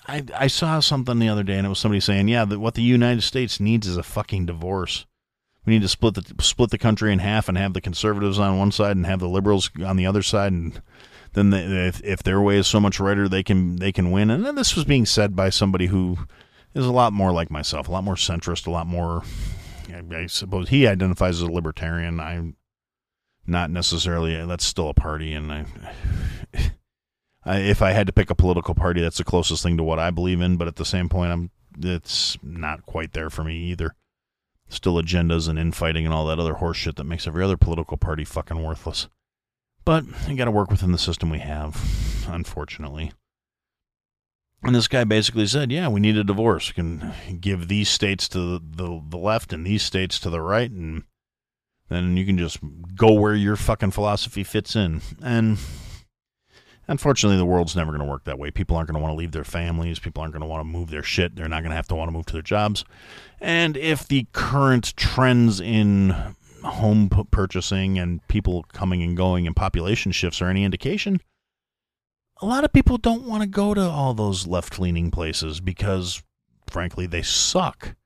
I, 0.08 0.24
I 0.34 0.46
saw 0.46 0.80
something 0.80 1.18
the 1.18 1.28
other 1.28 1.42
day, 1.42 1.58
and 1.58 1.66
it 1.66 1.68
was 1.68 1.78
somebody 1.78 2.00
saying, 2.00 2.28
yeah, 2.28 2.46
that 2.46 2.58
what 2.58 2.72
the 2.72 2.80
United 2.80 3.20
States 3.20 3.60
needs 3.60 3.86
is 3.86 3.98
a 3.98 4.02
fucking 4.02 4.46
divorce. 4.46 5.04
We 5.66 5.74
need 5.74 5.82
to 5.82 5.88
split 5.88 6.14
the 6.14 6.42
split 6.42 6.70
the 6.70 6.78
country 6.78 7.12
in 7.12 7.18
half 7.18 7.50
and 7.50 7.58
have 7.58 7.74
the 7.74 7.82
conservatives 7.82 8.38
on 8.38 8.56
one 8.56 8.72
side 8.72 8.96
and 8.96 9.04
have 9.04 9.20
the 9.20 9.28
liberals 9.28 9.70
on 9.84 9.98
the 9.98 10.06
other 10.06 10.22
side, 10.22 10.52
and 10.54 10.80
then 11.34 11.50
they, 11.50 11.62
if 11.88 12.02
if 12.02 12.22
their 12.22 12.40
way 12.40 12.56
is 12.56 12.66
so 12.66 12.80
much 12.80 12.98
righter, 12.98 13.28
they 13.28 13.42
can 13.42 13.76
they 13.76 13.92
can 13.92 14.10
win. 14.10 14.30
And 14.30 14.46
then 14.46 14.54
this 14.54 14.74
was 14.74 14.86
being 14.86 15.04
said 15.04 15.36
by 15.36 15.50
somebody 15.50 15.88
who 15.88 16.20
is 16.72 16.86
a 16.86 16.90
lot 16.90 17.12
more 17.12 17.32
like 17.32 17.50
myself, 17.50 17.86
a 17.86 17.92
lot 17.92 18.04
more 18.04 18.14
centrist, 18.14 18.66
a 18.66 18.70
lot 18.70 18.86
more. 18.86 19.24
I, 20.12 20.26
suppose 20.26 20.68
he 20.68 20.86
identifies 20.86 21.36
as 21.36 21.48
a 21.48 21.52
libertarian. 21.52 22.20
I'm 22.20 22.56
not 23.46 23.70
necessarily. 23.70 24.44
That's 24.46 24.64
still 24.64 24.88
a 24.88 24.94
party, 24.94 25.32
and 25.32 25.52
I. 25.52 25.66
I, 27.48 27.58
if 27.58 27.80
I 27.80 27.92
had 27.92 28.08
to 28.08 28.12
pick 28.12 28.28
a 28.28 28.34
political 28.34 28.74
party, 28.74 29.00
that's 29.00 29.18
the 29.18 29.24
closest 29.24 29.62
thing 29.62 29.76
to 29.76 29.84
what 29.84 30.00
I 30.00 30.10
believe 30.10 30.40
in. 30.40 30.56
But 30.56 30.66
at 30.66 30.76
the 30.76 30.84
same 30.84 31.08
point, 31.08 31.30
I'm 31.30 31.50
it's 31.80 32.36
not 32.42 32.84
quite 32.86 33.12
there 33.12 33.30
for 33.30 33.44
me 33.44 33.56
either 33.70 33.94
still 34.68 34.94
agendas 34.94 35.48
and 35.48 35.58
infighting 35.58 36.04
and 36.04 36.14
all 36.14 36.26
that 36.26 36.38
other 36.38 36.54
horseshit 36.54 36.96
that 36.96 37.04
makes 37.04 37.26
every 37.26 37.44
other 37.44 37.56
political 37.56 37.96
party 37.96 38.24
fucking 38.24 38.62
worthless. 38.62 39.08
But 39.84 40.04
you 40.28 40.36
got 40.36 40.46
to 40.46 40.50
work 40.50 40.70
within 40.70 40.92
the 40.92 40.98
system 40.98 41.30
we 41.30 41.38
have, 41.38 42.26
unfortunately. 42.28 43.12
And 44.62 44.74
this 44.74 44.88
guy 44.88 45.04
basically 45.04 45.46
said, 45.46 45.70
"Yeah, 45.70 45.88
we 45.88 46.00
need 46.00 46.16
a 46.16 46.24
divorce. 46.24 46.68
We 46.68 46.74
can 46.74 47.12
give 47.40 47.68
these 47.68 47.88
states 47.88 48.28
to 48.30 48.38
the, 48.38 48.62
the, 48.64 49.02
the 49.10 49.18
left 49.18 49.52
and 49.52 49.66
these 49.66 49.82
states 49.82 50.18
to 50.20 50.30
the 50.30 50.40
right, 50.40 50.70
and 50.70 51.04
then 51.88 52.16
you 52.16 52.26
can 52.26 52.38
just 52.38 52.58
go 52.96 53.12
where 53.12 53.34
your 53.34 53.56
fucking 53.56 53.92
philosophy 53.92 54.42
fits 54.44 54.74
in." 54.74 55.02
And 55.22 55.58
Unfortunately, 56.88 57.36
the 57.36 57.44
world's 57.44 57.74
never 57.74 57.90
going 57.90 58.04
to 58.04 58.10
work 58.10 58.24
that 58.24 58.38
way. 58.38 58.50
People 58.50 58.76
aren't 58.76 58.88
going 58.88 58.98
to 58.98 59.02
want 59.02 59.12
to 59.12 59.16
leave 59.16 59.32
their 59.32 59.44
families. 59.44 59.98
People 59.98 60.22
aren't 60.22 60.32
going 60.32 60.42
to 60.42 60.46
want 60.46 60.60
to 60.60 60.64
move 60.64 60.90
their 60.90 61.02
shit. 61.02 61.34
They're 61.34 61.48
not 61.48 61.62
going 61.62 61.70
to 61.70 61.76
have 61.76 61.88
to 61.88 61.96
want 61.96 62.08
to 62.08 62.12
move 62.12 62.26
to 62.26 62.32
their 62.32 62.42
jobs. 62.42 62.84
And 63.40 63.76
if 63.76 64.06
the 64.06 64.26
current 64.32 64.96
trends 64.96 65.60
in 65.60 66.14
home 66.62 67.08
purchasing 67.08 67.98
and 67.98 68.26
people 68.28 68.64
coming 68.72 69.02
and 69.02 69.16
going 69.16 69.46
and 69.46 69.56
population 69.56 70.12
shifts 70.12 70.40
are 70.40 70.48
any 70.48 70.64
indication, 70.64 71.20
a 72.40 72.46
lot 72.46 72.64
of 72.64 72.72
people 72.72 72.98
don't 72.98 73.24
want 73.24 73.42
to 73.42 73.48
go 73.48 73.74
to 73.74 73.80
all 73.80 74.14
those 74.14 74.46
left 74.46 74.78
leaning 74.78 75.10
places 75.10 75.60
because, 75.60 76.22
frankly, 76.66 77.06
they 77.06 77.22
suck 77.22 77.96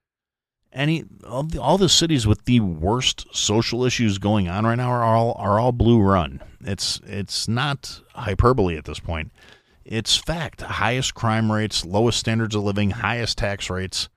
any 0.73 1.05
all 1.27 1.43
the, 1.43 1.61
all 1.61 1.79
the 1.79 1.89
cities 1.89 2.27
with 2.27 2.45
the 2.45 2.61
worst 2.61 3.27
social 3.33 3.85
issues 3.85 4.19
going 4.19 4.49
on 4.49 4.65
right 4.65 4.77
now 4.77 4.91
are 4.91 5.03
all 5.03 5.35
are 5.39 5.59
all 5.59 5.73
blue 5.73 6.01
run. 6.01 6.43
It's 6.61 7.01
it's 7.05 7.49
not 7.49 8.01
hyperbole 8.15 8.77
at 8.77 8.85
this 8.85 9.01
point. 9.01 9.33
It's 9.85 10.17
fact. 10.17 10.61
Highest 10.61 11.15
crime 11.15 11.51
rates, 11.51 11.85
lowest 11.85 12.21
standards 12.21 12.55
of 12.55 12.63
living, 12.63 12.91
highest 12.91 13.39
tax 13.39 13.69
rates. 13.71 14.09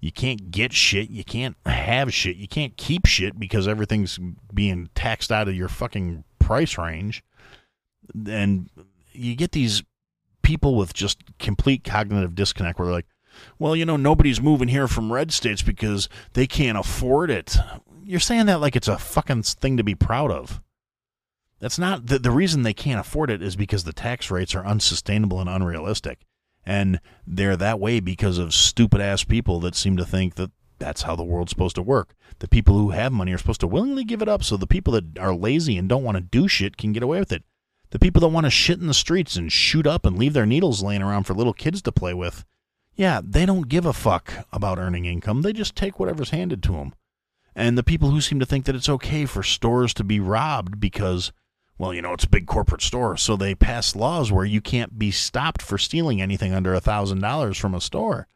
You 0.00 0.10
can't 0.10 0.50
get 0.50 0.72
shit. 0.72 1.10
You 1.10 1.24
can't 1.24 1.56
have 1.66 2.12
shit. 2.12 2.36
You 2.36 2.48
can't 2.48 2.76
keep 2.76 3.06
shit 3.06 3.38
because 3.38 3.68
everything's 3.68 4.18
being 4.52 4.88
taxed 4.94 5.30
out 5.30 5.48
of 5.48 5.54
your 5.54 5.68
fucking 5.68 6.24
price 6.38 6.76
range. 6.76 7.22
And 8.26 8.68
you 9.12 9.36
get 9.36 9.52
these 9.52 9.82
people 10.42 10.74
with 10.74 10.92
just 10.92 11.22
complete 11.38 11.84
cognitive 11.84 12.34
disconnect 12.34 12.78
where 12.78 12.86
they're 12.86 12.94
like, 12.94 13.06
well, 13.58 13.74
you 13.74 13.86
know, 13.86 13.96
nobody's 13.96 14.40
moving 14.40 14.68
here 14.68 14.88
from 14.88 15.12
red 15.12 15.32
states 15.32 15.62
because 15.62 16.08
they 16.34 16.46
can't 16.46 16.78
afford 16.78 17.30
it. 17.30 17.56
You're 18.04 18.20
saying 18.20 18.46
that 18.46 18.60
like 18.60 18.76
it's 18.76 18.88
a 18.88 18.98
fucking 18.98 19.44
thing 19.44 19.76
to 19.76 19.84
be 19.84 19.94
proud 19.94 20.30
of. 20.30 20.60
That's 21.60 21.78
not 21.78 22.06
the, 22.06 22.18
the 22.18 22.32
reason 22.32 22.62
they 22.62 22.74
can't 22.74 23.00
afford 23.00 23.30
it 23.30 23.40
is 23.40 23.54
because 23.54 23.84
the 23.84 23.92
tax 23.92 24.30
rates 24.30 24.54
are 24.54 24.66
unsustainable 24.66 25.40
and 25.40 25.48
unrealistic. 25.48 26.26
And 26.66 27.00
they're 27.26 27.56
that 27.56 27.80
way 27.80 28.00
because 28.00 28.38
of 28.38 28.54
stupid 28.54 29.00
ass 29.00 29.24
people 29.24 29.60
that 29.60 29.74
seem 29.74 29.96
to 29.96 30.04
think 30.04 30.34
that 30.34 30.50
that's 30.78 31.02
how 31.02 31.14
the 31.14 31.22
world's 31.22 31.50
supposed 31.50 31.76
to 31.76 31.82
work. 31.82 32.14
The 32.40 32.48
people 32.48 32.76
who 32.76 32.90
have 32.90 33.12
money 33.12 33.32
are 33.32 33.38
supposed 33.38 33.60
to 33.60 33.68
willingly 33.68 34.02
give 34.02 34.22
it 34.22 34.28
up 34.28 34.42
so 34.42 34.56
the 34.56 34.66
people 34.66 34.92
that 34.94 35.18
are 35.18 35.34
lazy 35.34 35.78
and 35.78 35.88
don't 35.88 36.02
want 36.02 36.16
to 36.16 36.20
do 36.20 36.48
shit 36.48 36.76
can 36.76 36.92
get 36.92 37.04
away 37.04 37.20
with 37.20 37.32
it. 37.32 37.44
The 37.92 37.98
people 37.98 38.20
that 38.20 38.28
want 38.28 38.44
to 38.44 38.50
shit 38.50 38.80
in 38.80 38.88
the 38.88 38.94
streets 38.94 39.36
and 39.36 39.50
shoot 39.50 39.86
up 39.86 40.04
and 40.04 40.18
leave 40.18 40.32
their 40.32 40.46
needles 40.46 40.82
laying 40.82 41.02
around 41.02 41.24
for 41.24 41.34
little 41.34 41.52
kids 41.52 41.80
to 41.82 41.92
play 41.92 42.12
with 42.12 42.44
yeah, 42.94 43.20
they 43.24 43.46
don't 43.46 43.68
give 43.68 43.86
a 43.86 43.92
fuck 43.92 44.46
about 44.52 44.78
earning 44.78 45.06
income. 45.06 45.42
They 45.42 45.52
just 45.52 45.74
take 45.74 45.98
whatever's 45.98 46.30
handed 46.30 46.62
to 46.64 46.72
them. 46.72 46.94
And 47.54 47.76
the 47.76 47.82
people 47.82 48.10
who 48.10 48.20
seem 48.20 48.38
to 48.40 48.46
think 48.46 48.64
that 48.64 48.76
it's 48.76 48.88
okay 48.88 49.26
for 49.26 49.42
stores 49.42 49.94
to 49.94 50.04
be 50.04 50.20
robbed 50.20 50.80
because, 50.80 51.32
well, 51.78 51.92
you 51.92 52.02
know, 52.02 52.12
it's 52.12 52.24
a 52.24 52.30
big 52.30 52.46
corporate 52.46 52.82
store, 52.82 53.16
so 53.16 53.36
they 53.36 53.54
pass 53.54 53.96
laws 53.96 54.32
where 54.32 54.44
you 54.44 54.60
can't 54.60 54.98
be 54.98 55.10
stopped 55.10 55.60
for 55.60 55.78
stealing 55.78 56.20
anything 56.20 56.54
under 56.54 56.74
a 56.74 56.80
$1,000 56.80 57.58
from 57.58 57.74
a 57.74 57.80
store. 57.80 58.26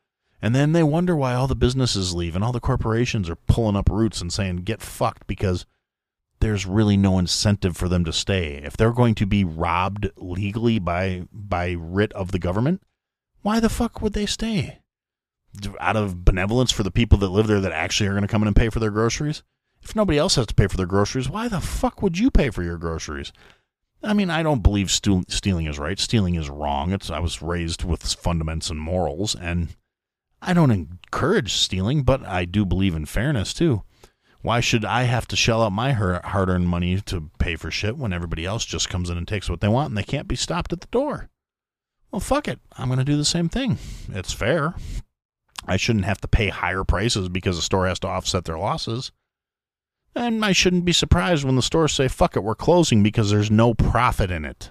And 0.43 0.55
then 0.55 0.73
they 0.73 0.83
wonder 0.83 1.17
why 1.17 1.35
all 1.35 1.47
the 1.47 1.55
businesses 1.55 2.15
leave 2.15 2.35
and 2.35 2.45
all 2.45 2.53
the 2.53 2.61
corporations 2.61 3.31
are 3.31 3.37
pulling 3.37 3.77
up 3.77 3.89
roots 3.89 4.21
and 4.21 4.33
saying, 4.33 4.59
get 4.59 4.83
fucked 4.83 5.27
because 5.27 5.65
there's 6.41 6.67
really 6.67 6.97
no 6.97 7.19
incentive 7.19 7.77
for 7.77 7.89
them 7.89 8.05
to 8.05 8.13
stay. 8.13 8.61
If 8.63 8.77
they're 8.77 8.93
going 8.93 9.15
to 9.17 9.27
be 9.27 9.45
robbed 9.45 10.11
legally 10.17 10.79
by 10.79 11.25
by 11.33 11.73
writ 11.79 12.13
of 12.13 12.33
the 12.33 12.39
government, 12.39 12.83
why 13.43 13.61
the 13.61 13.69
fuck 13.69 14.03
would 14.03 14.13
they 14.13 14.27
stay? 14.27 14.81
Out 15.81 15.97
of 15.97 16.25
benevolence 16.25 16.73
for 16.73 16.83
the 16.83 16.91
people 16.91 17.19
that 17.19 17.29
live 17.29 17.47
there 17.47 17.61
that 17.61 17.73
actually 17.73 18.09
are 18.09 18.13
going 18.13 18.23
to 18.23 18.29
come 18.29 18.43
in 18.43 18.49
and 18.49 18.57
pay 18.57 18.69
for 18.69 18.81
their 18.81 18.91
groceries? 18.91 19.43
If 19.83 19.95
nobody 19.95 20.19
else 20.19 20.35
has 20.35 20.47
to 20.47 20.55
pay 20.55 20.67
for 20.67 20.77
their 20.77 20.87
groceries, 20.87 21.29
why 21.29 21.49
the 21.49 21.61
fuck 21.61 22.03
would 22.03 22.19
you 22.19 22.31
pay 22.31 22.51
for 22.51 22.63
your 22.63 22.77
groceries? 22.77 23.33
I 24.03 24.13
mean, 24.13 24.31
I 24.31 24.43
don't 24.43 24.63
believe 24.63 24.91
stu- 24.91 25.25
stealing 25.29 25.67
is 25.67 25.79
right. 25.79 25.99
Stealing 25.99 26.35
is 26.35 26.51
wrong. 26.51 26.93
It's 26.93 27.11
I 27.11 27.19
was 27.19 27.41
raised 27.41 27.85
with 27.85 28.03
fundaments 28.03 28.71
and 28.71 28.81
morals, 28.81 29.35
and 29.35 29.77
I 30.43 30.53
don't 30.53 30.71
encourage 30.71 31.55
stealing, 31.55 32.03
but 32.03 32.25
I 32.25 32.45
do 32.45 32.65
believe 32.65 32.95
in 32.95 33.07
fairness 33.07 33.55
too. 33.55 33.83
Why 34.47 34.61
should 34.61 34.85
I 34.85 35.03
have 35.03 35.27
to 35.27 35.35
shell 35.35 35.61
out 35.61 35.73
my 35.73 35.91
hard-earned 35.91 36.69
money 36.69 37.01
to 37.01 37.31
pay 37.41 37.57
for 37.57 37.73
shit 37.73 37.97
when 37.97 38.13
everybody 38.13 38.45
else 38.45 38.65
just 38.65 38.89
comes 38.89 39.11
in 39.11 39.19
and 39.19 39.27
takes 39.27 39.51
what 39.51 39.61
they 39.61 39.67
want 39.67 39.89
and 39.89 39.99
they 39.99 40.05
can't 40.05 40.29
be 40.29 40.37
stopped 40.37 40.73
at 40.73 40.81
the 40.81 40.87
door? 40.87 41.29
well, 42.13 42.21
fuck 42.21 42.47
it. 42.47 42.61
I'm 42.79 42.87
going 42.87 43.01
to 43.01 43.05
do 43.05 43.17
the 43.17 43.25
same 43.25 43.49
thing. 43.49 43.77
It's 44.09 44.33
fair. 44.33 44.75
I 45.67 45.77
shouldn't 45.77 46.05
have 46.05 46.21
to 46.21 46.29
pay 46.29 46.51
higher 46.51 46.85
prices 46.85 47.29
because 47.29 47.57
the 47.57 47.63
store 47.63 47.89
has 47.89 47.99
to 47.99 48.07
offset 48.07 48.45
their 48.45 48.57
losses. 48.57 49.11
And 50.15 50.45
I 50.45 50.53
shouldn't 50.53 50.85
be 50.85 50.93
surprised 50.93 51.43
when 51.43 51.57
the 51.57 51.61
stores 51.61 51.93
say, 51.93 52.07
fuck 52.07 52.37
it, 52.37 52.45
we're 52.45 52.55
closing 52.55 53.03
because 53.03 53.33
there's 53.33 53.51
no 53.51 53.75
profit 53.75 54.31
in 54.31 54.45
it. 54.45 54.71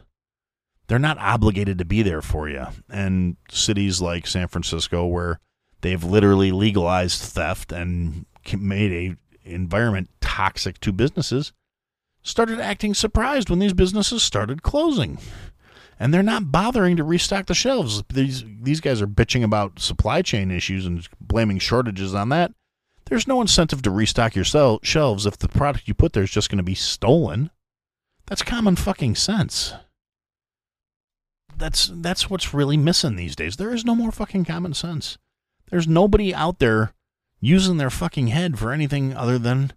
They're 0.87 0.99
not 0.99 1.19
obligated 1.19 1.79
to 1.79 1.85
be 1.85 2.01
there 2.01 2.21
for 2.21 2.47
you. 2.47 2.65
And 2.89 3.35
cities 3.51 3.99
like 3.99 4.25
San 4.25 4.47
Francisco, 4.47 5.05
where 5.05 5.41
they've 5.81 6.01
literally 6.01 6.53
legalized 6.53 7.21
theft 7.21 7.73
and 7.73 8.25
made 8.57 8.91
a 8.93 9.17
environment 9.45 10.09
toxic 10.21 10.79
to 10.81 10.91
businesses, 10.91 11.53
started 12.21 12.59
acting 12.59 12.93
surprised 12.93 13.49
when 13.49 13.59
these 13.59 13.73
businesses 13.73 14.23
started 14.23 14.63
closing. 14.63 15.19
And 15.97 16.13
they're 16.13 16.23
not 16.23 16.51
bothering 16.51 16.97
to 16.97 17.05
restock 17.05 17.45
the 17.45 17.53
shelves. 17.53 18.03
These 18.09 18.43
these 18.61 18.81
guys 18.81 19.01
are 19.01 19.07
bitching 19.07 19.43
about 19.43 19.79
supply 19.79 20.21
chain 20.21 20.51
issues 20.51 20.85
and 20.85 21.07
blaming 21.21 21.57
shortages 21.57 22.13
on 22.13 22.29
that. 22.29 22.51
There's 23.05 23.27
no 23.27 23.39
incentive 23.39 23.81
to 23.83 23.91
restock 23.91 24.35
your 24.35 24.43
shelves 24.43 25.25
if 25.25 25.37
the 25.37 25.47
product 25.47 25.87
you 25.87 25.93
put 25.93 26.13
there 26.13 26.23
is 26.23 26.31
just 26.31 26.49
going 26.49 26.57
to 26.57 26.63
be 26.63 26.75
stolen. 26.75 27.49
That's 28.25 28.41
common 28.41 28.75
fucking 28.75 29.15
sense. 29.15 29.73
That's 31.57 31.89
that's 31.93 32.29
what's 32.29 32.53
really 32.53 32.77
missing 32.77 33.15
these 33.15 33.35
days. 33.35 33.55
There 33.55 33.73
is 33.73 33.85
no 33.85 33.95
more 33.95 34.11
fucking 34.11 34.45
common 34.45 34.73
sense. 34.73 35.17
There's 35.69 35.87
nobody 35.87 36.33
out 36.33 36.59
there 36.59 36.93
using 37.45 37.77
their 37.77 37.91
fucking 37.91 38.27
head 38.27 38.57
for 38.57 38.71
anything 38.71 39.13
other 39.13 39.37
than 39.37 39.71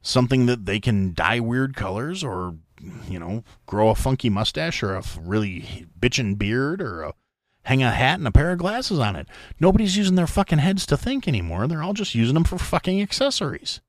something 0.00 0.46
that 0.46 0.64
they 0.64 0.78
can 0.78 1.12
dye 1.12 1.40
weird 1.40 1.74
colors 1.74 2.22
or, 2.22 2.54
you 3.08 3.18
know, 3.18 3.42
grow 3.66 3.88
a 3.88 3.94
funky 3.96 4.30
mustache 4.30 4.80
or 4.80 4.94
a 4.94 5.02
really 5.20 5.86
bitchin' 5.98 6.38
beard 6.38 6.80
or 6.80 7.02
a, 7.02 7.14
hang 7.64 7.82
a 7.82 7.90
hat 7.90 8.20
and 8.20 8.28
a 8.28 8.30
pair 8.30 8.52
of 8.52 8.58
glasses 8.58 9.00
on 9.00 9.16
it. 9.16 9.26
Nobody's 9.58 9.96
using 9.96 10.14
their 10.14 10.28
fucking 10.28 10.60
heads 10.60 10.86
to 10.86 10.96
think 10.96 11.26
anymore. 11.26 11.66
They're 11.66 11.82
all 11.82 11.94
just 11.94 12.14
using 12.14 12.34
them 12.34 12.44
for 12.44 12.58
fucking 12.58 13.02
accessories. 13.02 13.80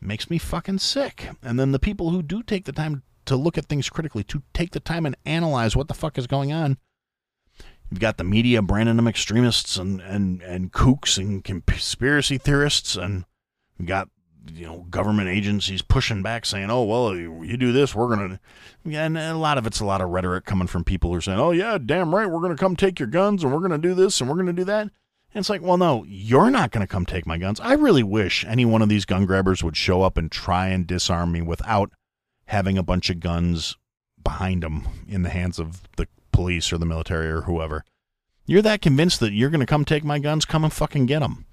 Makes 0.00 0.28
me 0.28 0.38
fucking 0.38 0.80
sick. 0.80 1.28
And 1.42 1.60
then 1.60 1.70
the 1.70 1.78
people 1.78 2.10
who 2.10 2.22
do 2.22 2.42
take 2.42 2.64
the 2.64 2.72
time 2.72 3.04
to 3.26 3.36
look 3.36 3.56
at 3.56 3.66
things 3.66 3.88
critically, 3.88 4.24
to 4.24 4.42
take 4.52 4.72
the 4.72 4.80
time 4.80 5.06
and 5.06 5.16
analyze 5.24 5.76
what 5.76 5.86
the 5.86 5.94
fuck 5.94 6.18
is 6.18 6.26
going 6.26 6.52
on, 6.52 6.76
You've 7.90 8.00
got 8.00 8.18
the 8.18 8.24
media 8.24 8.60
branding 8.60 8.96
them 8.96 9.08
extremists 9.08 9.76
and, 9.76 10.00
and, 10.00 10.42
and 10.42 10.72
kooks 10.72 11.16
and 11.16 11.42
conspiracy 11.42 12.38
theorists, 12.38 12.96
and 12.96 13.24
you've 13.78 13.88
got 13.88 14.08
you 14.52 14.66
know 14.66 14.86
government 14.90 15.28
agencies 15.28 15.82
pushing 15.82 16.22
back, 16.22 16.46
saying, 16.46 16.70
"Oh 16.70 16.84
well, 16.84 17.16
you 17.16 17.56
do 17.56 17.72
this, 17.72 17.94
we're 17.94 18.08
gonna." 18.08 18.40
And 18.84 19.16
a 19.16 19.34
lot 19.36 19.58
of 19.58 19.66
it's 19.66 19.80
a 19.80 19.84
lot 19.86 20.00
of 20.00 20.10
rhetoric 20.10 20.44
coming 20.44 20.68
from 20.68 20.84
people 20.84 21.10
who 21.10 21.16
are 21.16 21.22
saying, 21.22 21.38
"Oh 21.38 21.50
yeah, 21.50 21.78
damn 21.78 22.14
right, 22.14 22.28
we're 22.28 22.40
gonna 22.40 22.56
come 22.56 22.76
take 22.76 22.98
your 22.98 23.08
guns, 23.08 23.42
and 23.42 23.52
we're 23.52 23.60
gonna 23.60 23.78
do 23.78 23.94
this, 23.94 24.20
and 24.20 24.28
we're 24.28 24.36
gonna 24.36 24.52
do 24.52 24.64
that." 24.64 24.90
And 25.34 25.42
it's 25.42 25.50
like, 25.50 25.62
well, 25.62 25.76
no, 25.76 26.04
you're 26.08 26.50
not 26.50 26.70
going 26.70 26.86
to 26.86 26.90
come 26.90 27.04
take 27.04 27.26
my 27.26 27.36
guns. 27.36 27.60
I 27.60 27.74
really 27.74 28.02
wish 28.02 28.46
any 28.46 28.64
one 28.64 28.80
of 28.80 28.88
these 28.88 29.04
gun 29.04 29.26
grabbers 29.26 29.62
would 29.62 29.76
show 29.76 30.00
up 30.00 30.16
and 30.16 30.32
try 30.32 30.68
and 30.68 30.86
disarm 30.86 31.32
me 31.32 31.42
without 31.42 31.90
having 32.46 32.78
a 32.78 32.82
bunch 32.82 33.10
of 33.10 33.20
guns 33.20 33.76
behind 34.22 34.62
them 34.62 34.88
in 35.06 35.22
the 35.22 35.28
hands 35.28 35.58
of 35.58 35.82
the 35.96 36.08
police 36.38 36.72
or 36.72 36.78
the 36.78 36.86
military 36.86 37.28
or 37.28 37.40
whoever. 37.40 37.84
You're 38.46 38.62
that 38.62 38.80
convinced 38.80 39.18
that 39.18 39.32
you're 39.32 39.50
going 39.50 39.58
to 39.58 39.66
come 39.66 39.84
take 39.84 40.04
my 40.04 40.20
guns, 40.20 40.44
come 40.44 40.62
and 40.62 40.72
fucking 40.72 41.06
get 41.06 41.18
them. 41.18 41.46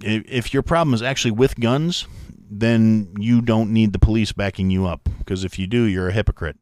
If 0.00 0.54
your 0.54 0.62
problem 0.62 0.94
is 0.94 1.02
actually 1.02 1.32
with 1.32 1.58
guns, 1.58 2.06
then 2.48 3.14
you 3.18 3.40
don't 3.40 3.72
need 3.72 3.92
the 3.92 3.98
police 3.98 4.30
backing 4.30 4.70
you 4.70 4.86
up. 4.86 5.08
Because 5.18 5.42
if 5.42 5.58
you 5.58 5.66
do, 5.66 5.82
you're 5.82 6.10
a 6.10 6.12
hypocrite. 6.12 6.56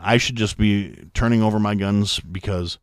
I 0.00 0.16
should 0.16 0.34
just 0.34 0.58
be 0.58 1.08
turning 1.14 1.40
over 1.40 1.60
my 1.60 1.76
guns 1.76 2.18
because 2.18 2.80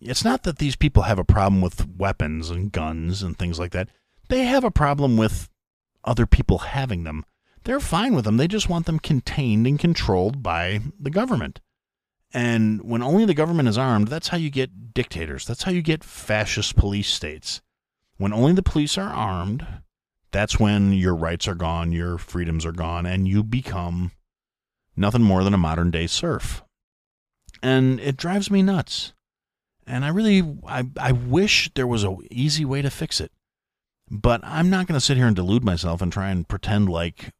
it's 0.00 0.24
not 0.24 0.42
that 0.44 0.56
these 0.56 0.74
people 0.74 1.02
have 1.02 1.18
a 1.18 1.24
problem 1.24 1.60
with 1.60 1.86
weapons 1.86 2.48
and 2.48 2.72
guns 2.72 3.22
and 3.22 3.38
things 3.38 3.58
like 3.58 3.72
that. 3.72 3.90
They 4.28 4.44
have 4.44 4.64
a 4.64 4.70
problem 4.70 5.18
with 5.18 5.50
other 6.02 6.24
people 6.24 6.58
having 6.58 7.04
them. 7.04 7.26
They're 7.64 7.78
fine 7.78 8.14
with 8.14 8.24
them. 8.24 8.38
They 8.38 8.48
just 8.48 8.70
want 8.70 8.86
them 8.86 8.98
contained 9.00 9.66
and 9.66 9.78
controlled 9.78 10.42
by 10.42 10.80
the 10.98 11.10
government. 11.10 11.60
And 12.32 12.82
when 12.82 13.02
only 13.02 13.24
the 13.24 13.34
government 13.34 13.68
is 13.68 13.78
armed, 13.78 14.08
that's 14.08 14.28
how 14.28 14.36
you 14.36 14.50
get 14.50 14.94
dictators. 14.94 15.46
That's 15.46 15.62
how 15.62 15.72
you 15.72 15.82
get 15.82 16.04
fascist 16.04 16.76
police 16.76 17.08
states. 17.08 17.60
When 18.18 18.32
only 18.32 18.52
the 18.52 18.62
police 18.62 18.98
are 18.98 19.12
armed, 19.12 19.66
that's 20.32 20.58
when 20.58 20.92
your 20.92 21.14
rights 21.14 21.46
are 21.46 21.54
gone, 21.54 21.92
your 21.92 22.18
freedoms 22.18 22.66
are 22.66 22.72
gone, 22.72 23.06
and 23.06 23.28
you 23.28 23.42
become 23.42 24.12
nothing 24.96 25.22
more 25.22 25.44
than 25.44 25.54
a 25.54 25.58
modern 25.58 25.90
day 25.90 26.06
serf. 26.06 26.62
And 27.62 28.00
it 28.00 28.16
drives 28.16 28.50
me 28.50 28.62
nuts. 28.62 29.12
And 29.86 30.04
I 30.04 30.08
really, 30.08 30.42
I, 30.66 30.84
I 30.98 31.12
wish 31.12 31.70
there 31.74 31.86
was 31.86 32.02
an 32.02 32.18
easy 32.30 32.64
way 32.64 32.82
to 32.82 32.90
fix 32.90 33.20
it. 33.20 33.30
But 34.10 34.40
I'm 34.44 34.70
not 34.70 34.86
going 34.86 34.98
to 34.98 35.04
sit 35.04 35.16
here 35.16 35.26
and 35.26 35.36
delude 35.36 35.64
myself 35.64 36.00
and 36.00 36.12
try 36.12 36.30
and 36.30 36.46
pretend 36.46 36.88
like 36.88 37.32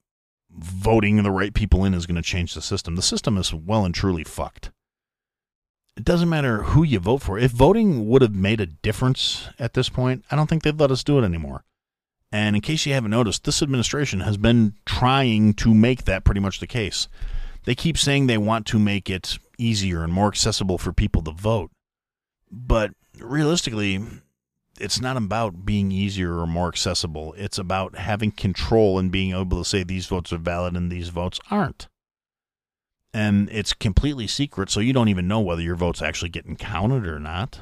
voting 0.50 1.22
the 1.22 1.30
right 1.30 1.54
people 1.54 1.84
in 1.84 1.94
is 1.94 2.06
going 2.06 2.16
to 2.16 2.22
change 2.22 2.54
the 2.54 2.62
system. 2.62 2.96
The 2.96 3.02
system 3.02 3.36
is 3.36 3.52
well 3.52 3.84
and 3.84 3.94
truly 3.94 4.24
fucked 4.24 4.70
it 5.96 6.04
doesn't 6.04 6.28
matter 6.28 6.62
who 6.62 6.82
you 6.82 6.98
vote 6.98 7.22
for. 7.22 7.38
If 7.38 7.52
voting 7.52 8.08
would 8.08 8.22
have 8.22 8.34
made 8.34 8.60
a 8.60 8.66
difference 8.66 9.48
at 9.58 9.72
this 9.72 9.88
point, 9.88 10.24
I 10.30 10.36
don't 10.36 10.46
think 10.46 10.62
they'd 10.62 10.78
let 10.78 10.90
us 10.90 11.02
do 11.02 11.18
it 11.18 11.24
anymore. 11.24 11.64
And 12.30 12.54
in 12.54 12.62
case 12.62 12.84
you 12.84 12.92
haven't 12.92 13.12
noticed, 13.12 13.44
this 13.44 13.62
administration 13.62 14.20
has 14.20 14.36
been 14.36 14.74
trying 14.84 15.54
to 15.54 15.72
make 15.72 16.04
that 16.04 16.24
pretty 16.24 16.40
much 16.40 16.60
the 16.60 16.66
case. 16.66 17.08
They 17.64 17.74
keep 17.74 17.96
saying 17.96 18.26
they 18.26 18.36
want 18.36 18.66
to 18.66 18.78
make 18.78 19.08
it 19.08 19.38
easier 19.58 20.04
and 20.04 20.12
more 20.12 20.28
accessible 20.28 20.76
for 20.76 20.92
people 20.92 21.22
to 21.22 21.30
vote. 21.30 21.70
But 22.50 22.92
realistically, 23.18 24.00
it's 24.78 25.00
not 25.00 25.16
about 25.16 25.64
being 25.64 25.90
easier 25.90 26.38
or 26.38 26.46
more 26.46 26.68
accessible. 26.68 27.32
It's 27.38 27.58
about 27.58 27.96
having 27.96 28.32
control 28.32 28.98
and 28.98 29.10
being 29.10 29.34
able 29.34 29.58
to 29.58 29.64
say 29.64 29.82
these 29.82 30.06
votes 30.06 30.32
are 30.32 30.38
valid 30.38 30.76
and 30.76 30.92
these 30.92 31.08
votes 31.08 31.40
aren't 31.50 31.88
and 33.16 33.48
it's 33.50 33.72
completely 33.72 34.26
secret, 34.26 34.68
so 34.68 34.78
you 34.78 34.92
don't 34.92 35.08
even 35.08 35.26
know 35.26 35.40
whether 35.40 35.62
your 35.62 35.74
vote's 35.74 36.02
actually 36.02 36.28
getting 36.28 36.54
counted 36.54 37.06
or 37.06 37.18
not. 37.18 37.60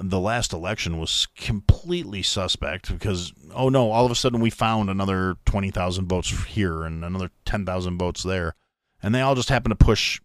The 0.00 0.18
last 0.18 0.54
election 0.54 0.96
was 0.96 1.28
completely 1.36 2.22
suspect 2.22 2.90
because, 2.90 3.34
oh 3.54 3.68
no, 3.68 3.90
all 3.90 4.06
of 4.06 4.10
a 4.10 4.14
sudden 4.14 4.40
we 4.40 4.48
found 4.48 4.88
another 4.88 5.36
20,000 5.44 6.08
votes 6.08 6.46
here 6.46 6.82
and 6.84 7.04
another 7.04 7.30
10,000 7.44 7.98
votes 7.98 8.22
there. 8.22 8.54
And 9.02 9.14
they 9.14 9.20
all 9.20 9.34
just 9.34 9.50
happened 9.50 9.78
to 9.78 9.84
push 9.84 10.22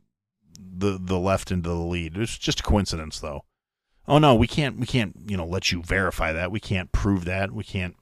the, 0.58 0.97
the 0.97 1.19
left 1.19 1.52
into 1.52 1.67
the 1.67 1.75
lead. 1.75 2.15
It's 2.15 2.38
just 2.38 2.62
a 2.62 2.63
coincidence, 2.63 3.19
though. 3.19 3.43
Oh 4.08 4.19
no, 4.19 4.36
we 4.36 4.47
can't, 4.47 4.80
we 4.80 4.86
can't, 4.86 5.17
you 5.28 5.36
know, 5.36 5.45
let 5.45 5.73
you 5.73 5.84
verify 5.84 6.32
that. 6.32 6.49
We 6.49 6.62
can't 6.62 6.93
prove 6.93 7.25
that. 7.25 7.52
We 7.52 7.65
can't, 7.65 7.97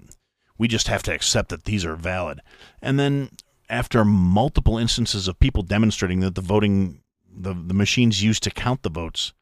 we 0.59 0.67
just 0.67 0.87
have 0.87 1.01
to 1.03 1.15
accept 1.15 1.49
that 1.49 1.63
these 1.63 1.83
are 1.83 1.95
valid. 1.95 2.41
And 2.79 2.99
then 2.99 3.31
after 3.69 4.05
multiple 4.05 4.77
instances 4.77 5.27
of 5.27 5.39
people 5.39 5.63
demonstrating 5.63 6.19
that 6.21 6.35
the 6.35 6.41
voting 6.41 7.01
the, 7.39 7.53
the 7.53 7.73
machines 7.73 8.23
used 8.23 8.43
to 8.43 8.51
count 8.51 8.83
the 8.83 8.89
votes 8.89 9.33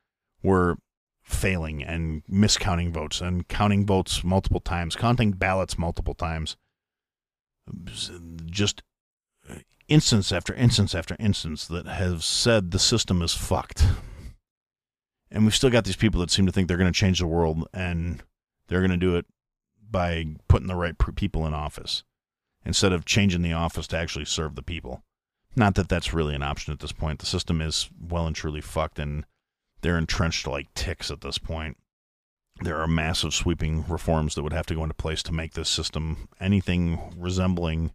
were 0.43 0.77
failing 1.23 1.83
and 1.83 2.23
miscounting 2.31 2.91
votes 2.91 3.21
and 3.21 3.47
counting 3.47 3.85
votes 3.85 4.23
multiple 4.23 4.59
times, 4.59 4.95
counting 4.95 5.31
ballots 5.31 5.77
multiple 5.77 6.13
times. 6.13 6.55
Just 8.45 8.83
instance 9.87 10.31
after 10.31 10.53
instance 10.53 10.93
after 10.93 11.15
instance 11.19 11.67
that 11.67 11.85
have 11.85 12.23
said 12.23 12.71
the 12.71 12.79
system 12.79 13.21
is 13.21 13.33
fucked. 13.33 13.85
And 15.31 15.43
we've 15.43 15.55
still 15.55 15.69
got 15.69 15.85
these 15.85 15.95
people 15.95 16.19
that 16.21 16.31
seem 16.31 16.45
to 16.45 16.51
think 16.51 16.67
they're 16.67 16.77
going 16.77 16.91
to 16.91 16.99
change 16.99 17.19
the 17.19 17.27
world 17.27 17.67
and 17.73 18.21
they're 18.67 18.81
going 18.81 18.91
to 18.91 18.97
do 18.97 19.15
it 19.15 19.25
by 19.89 20.25
putting 20.47 20.67
the 20.67 20.75
right 20.75 20.95
people 21.15 21.47
in 21.47 21.53
office 21.53 22.03
instead 22.65 22.91
of 22.91 23.05
changing 23.05 23.41
the 23.41 23.53
office 23.53 23.87
to 23.87 23.97
actually 23.97 24.25
serve 24.25 24.55
the 24.55 24.63
people. 24.63 25.03
Not 25.55 25.75
that 25.75 25.87
that's 25.87 26.13
really 26.13 26.35
an 26.35 26.43
option 26.43 26.73
at 26.73 26.79
this 26.79 26.91
point. 26.91 27.19
The 27.19 27.25
system 27.25 27.61
is 27.61 27.89
well 27.99 28.27
and 28.27 28.35
truly 28.35 28.61
fucked, 28.61 28.99
and 28.99 29.25
they're 29.81 29.97
entrenched 29.97 30.47
like 30.47 30.73
ticks 30.73 31.11
at 31.11 31.21
this 31.21 31.37
point. 31.37 31.77
There 32.61 32.79
are 32.79 32.87
massive 32.87 33.33
sweeping 33.33 33.85
reforms 33.87 34.35
that 34.35 34.43
would 34.43 34.53
have 34.53 34.65
to 34.67 34.75
go 34.75 34.83
into 34.83 34.95
place 34.95 35.21
to 35.23 35.33
make 35.33 35.53
this 35.53 35.69
system 35.69 36.29
anything 36.39 37.13
resembling 37.17 37.91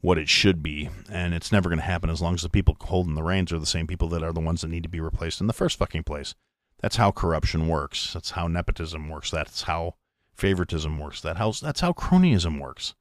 what 0.00 0.18
it 0.18 0.28
should 0.28 0.62
be, 0.62 0.90
and 1.10 1.32
it's 1.32 1.52
never 1.52 1.68
going 1.68 1.78
to 1.78 1.84
happen 1.84 2.10
as 2.10 2.20
long 2.20 2.34
as 2.34 2.42
the 2.42 2.48
people 2.48 2.76
holding 2.80 3.14
the 3.14 3.22
reins 3.22 3.52
are 3.52 3.58
the 3.60 3.66
same 3.66 3.86
people 3.86 4.08
that 4.08 4.22
are 4.22 4.32
the 4.32 4.40
ones 4.40 4.60
that 4.60 4.68
need 4.68 4.82
to 4.82 4.88
be 4.88 5.00
replaced 5.00 5.40
in 5.40 5.46
the 5.46 5.52
first 5.52 5.78
fucking 5.78 6.02
place. 6.02 6.34
That's 6.80 6.96
how 6.96 7.12
corruption 7.12 7.68
works. 7.68 8.12
That's 8.12 8.32
how 8.32 8.48
nepotism 8.48 9.08
works. 9.08 9.30
That's 9.30 9.62
how 9.62 9.94
favoritism 10.34 10.98
works. 10.98 11.20
That 11.20 11.36
how, 11.36 11.52
that's 11.52 11.80
how 11.80 11.92
cronyism 11.92 12.60
works. 12.60 12.94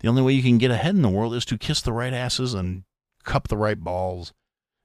The 0.00 0.08
only 0.08 0.22
way 0.22 0.32
you 0.32 0.42
can 0.42 0.58
get 0.58 0.70
ahead 0.70 0.94
in 0.94 1.02
the 1.02 1.08
world 1.08 1.34
is 1.34 1.44
to 1.46 1.58
kiss 1.58 1.80
the 1.80 1.92
right 1.92 2.12
asses 2.12 2.54
and 2.54 2.84
cup 3.24 3.48
the 3.48 3.56
right 3.56 3.78
balls. 3.78 4.32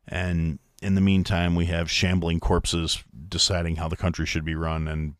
And 0.08 0.60
in 0.82 0.96
the 0.96 1.02
meantime, 1.02 1.56
we 1.56 1.68
have 1.68 1.92
shambling 1.92 2.40
corpses 2.40 3.04
deciding 3.28 3.78
how 3.78 3.88
the 3.88 3.98
country 3.98 4.26
should 4.26 4.46
be 4.46 4.56
run 4.56 4.88
and 4.88 5.16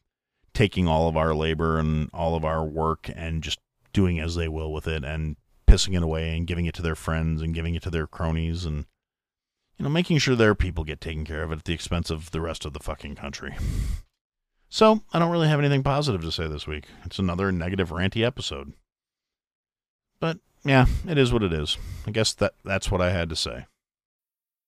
taking 0.54 0.88
all 0.88 1.08
of 1.08 1.16
our 1.16 1.34
labor 1.34 1.80
and 1.80 2.10
all 2.14 2.36
of 2.36 2.44
our 2.44 2.66
work 2.66 3.10
and 3.16 3.44
just 3.44 3.60
doing 3.94 4.20
as 4.20 4.36
they 4.36 4.48
will 4.48 4.72
with 4.72 4.88
it 4.88 5.04
and 5.04 5.36
pissing 5.68 5.96
it 5.96 6.04
away 6.04 6.36
and 6.36 6.48
giving 6.48 6.66
it 6.66 6.74
to 6.76 6.82
their 6.82 6.96
friends 6.96 7.42
and 7.42 7.54
giving 7.54 7.76
it 7.76 7.84
to 7.84 7.90
their 7.90 8.08
cronies 8.08 8.66
and 8.66 8.86
you 9.78 9.84
know 9.84 9.90
making 9.90 10.18
sure 10.18 10.36
their 10.36 10.56
people 10.56 10.84
get 10.84 11.00
taken 11.00 11.24
care 11.24 11.44
of 11.44 11.52
at 11.52 11.64
the 11.64 11.74
expense 11.74 12.10
of 12.10 12.32
the 12.32 12.42
rest 12.42 12.66
of 12.66 12.74
the 12.74 12.80
fucking 12.80 13.16
country. 13.16 13.56
So, 14.74 15.02
I 15.12 15.20
don't 15.20 15.32
really 15.32 15.50
have 15.50 15.60
anything 15.60 15.84
positive 15.84 16.22
to 16.22 16.32
say 16.32 16.48
this 16.48 16.66
week. 16.66 16.86
It's 17.04 17.20
another 17.20 17.52
negative 17.52 17.90
ranty 17.90 18.26
episode. 18.26 18.72
But 20.22 20.38
yeah, 20.64 20.86
it 21.06 21.18
is 21.18 21.34
what 21.34 21.44
it 21.44 21.52
is. 21.52 21.78
I 22.08 22.12
guess 22.12 22.32
that 22.36 22.54
that's 22.64 22.90
what 22.90 23.02
I 23.02 23.12
had 23.12 23.28
to 23.30 23.36
say. 23.36 23.66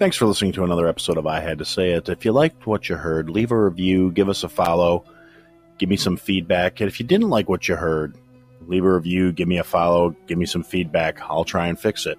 Thanks 0.00 0.16
for 0.16 0.24
listening 0.24 0.52
to 0.52 0.64
another 0.64 0.88
episode 0.88 1.18
of 1.18 1.26
I 1.26 1.40
Had 1.40 1.58
to 1.58 1.66
Say 1.66 1.90
It. 1.90 2.08
If 2.08 2.24
you 2.24 2.32
liked 2.32 2.66
what 2.66 2.88
you 2.88 2.96
heard, 2.96 3.28
leave 3.28 3.52
a 3.52 3.64
review, 3.64 4.10
give 4.10 4.30
us 4.30 4.44
a 4.44 4.48
follow, 4.48 5.04
give 5.76 5.90
me 5.90 5.98
some 5.98 6.16
feedback. 6.16 6.80
And 6.80 6.88
if 6.88 7.00
you 7.00 7.06
didn't 7.06 7.28
like 7.28 7.50
what 7.50 7.68
you 7.68 7.76
heard, 7.76 8.16
leave 8.66 8.86
a 8.86 8.94
review, 8.94 9.30
give 9.30 9.46
me 9.46 9.58
a 9.58 9.62
follow, 9.62 10.16
give 10.26 10.38
me 10.38 10.46
some 10.46 10.62
feedback. 10.62 11.20
I'll 11.20 11.44
try 11.44 11.66
and 11.66 11.78
fix 11.78 12.06
it. 12.06 12.18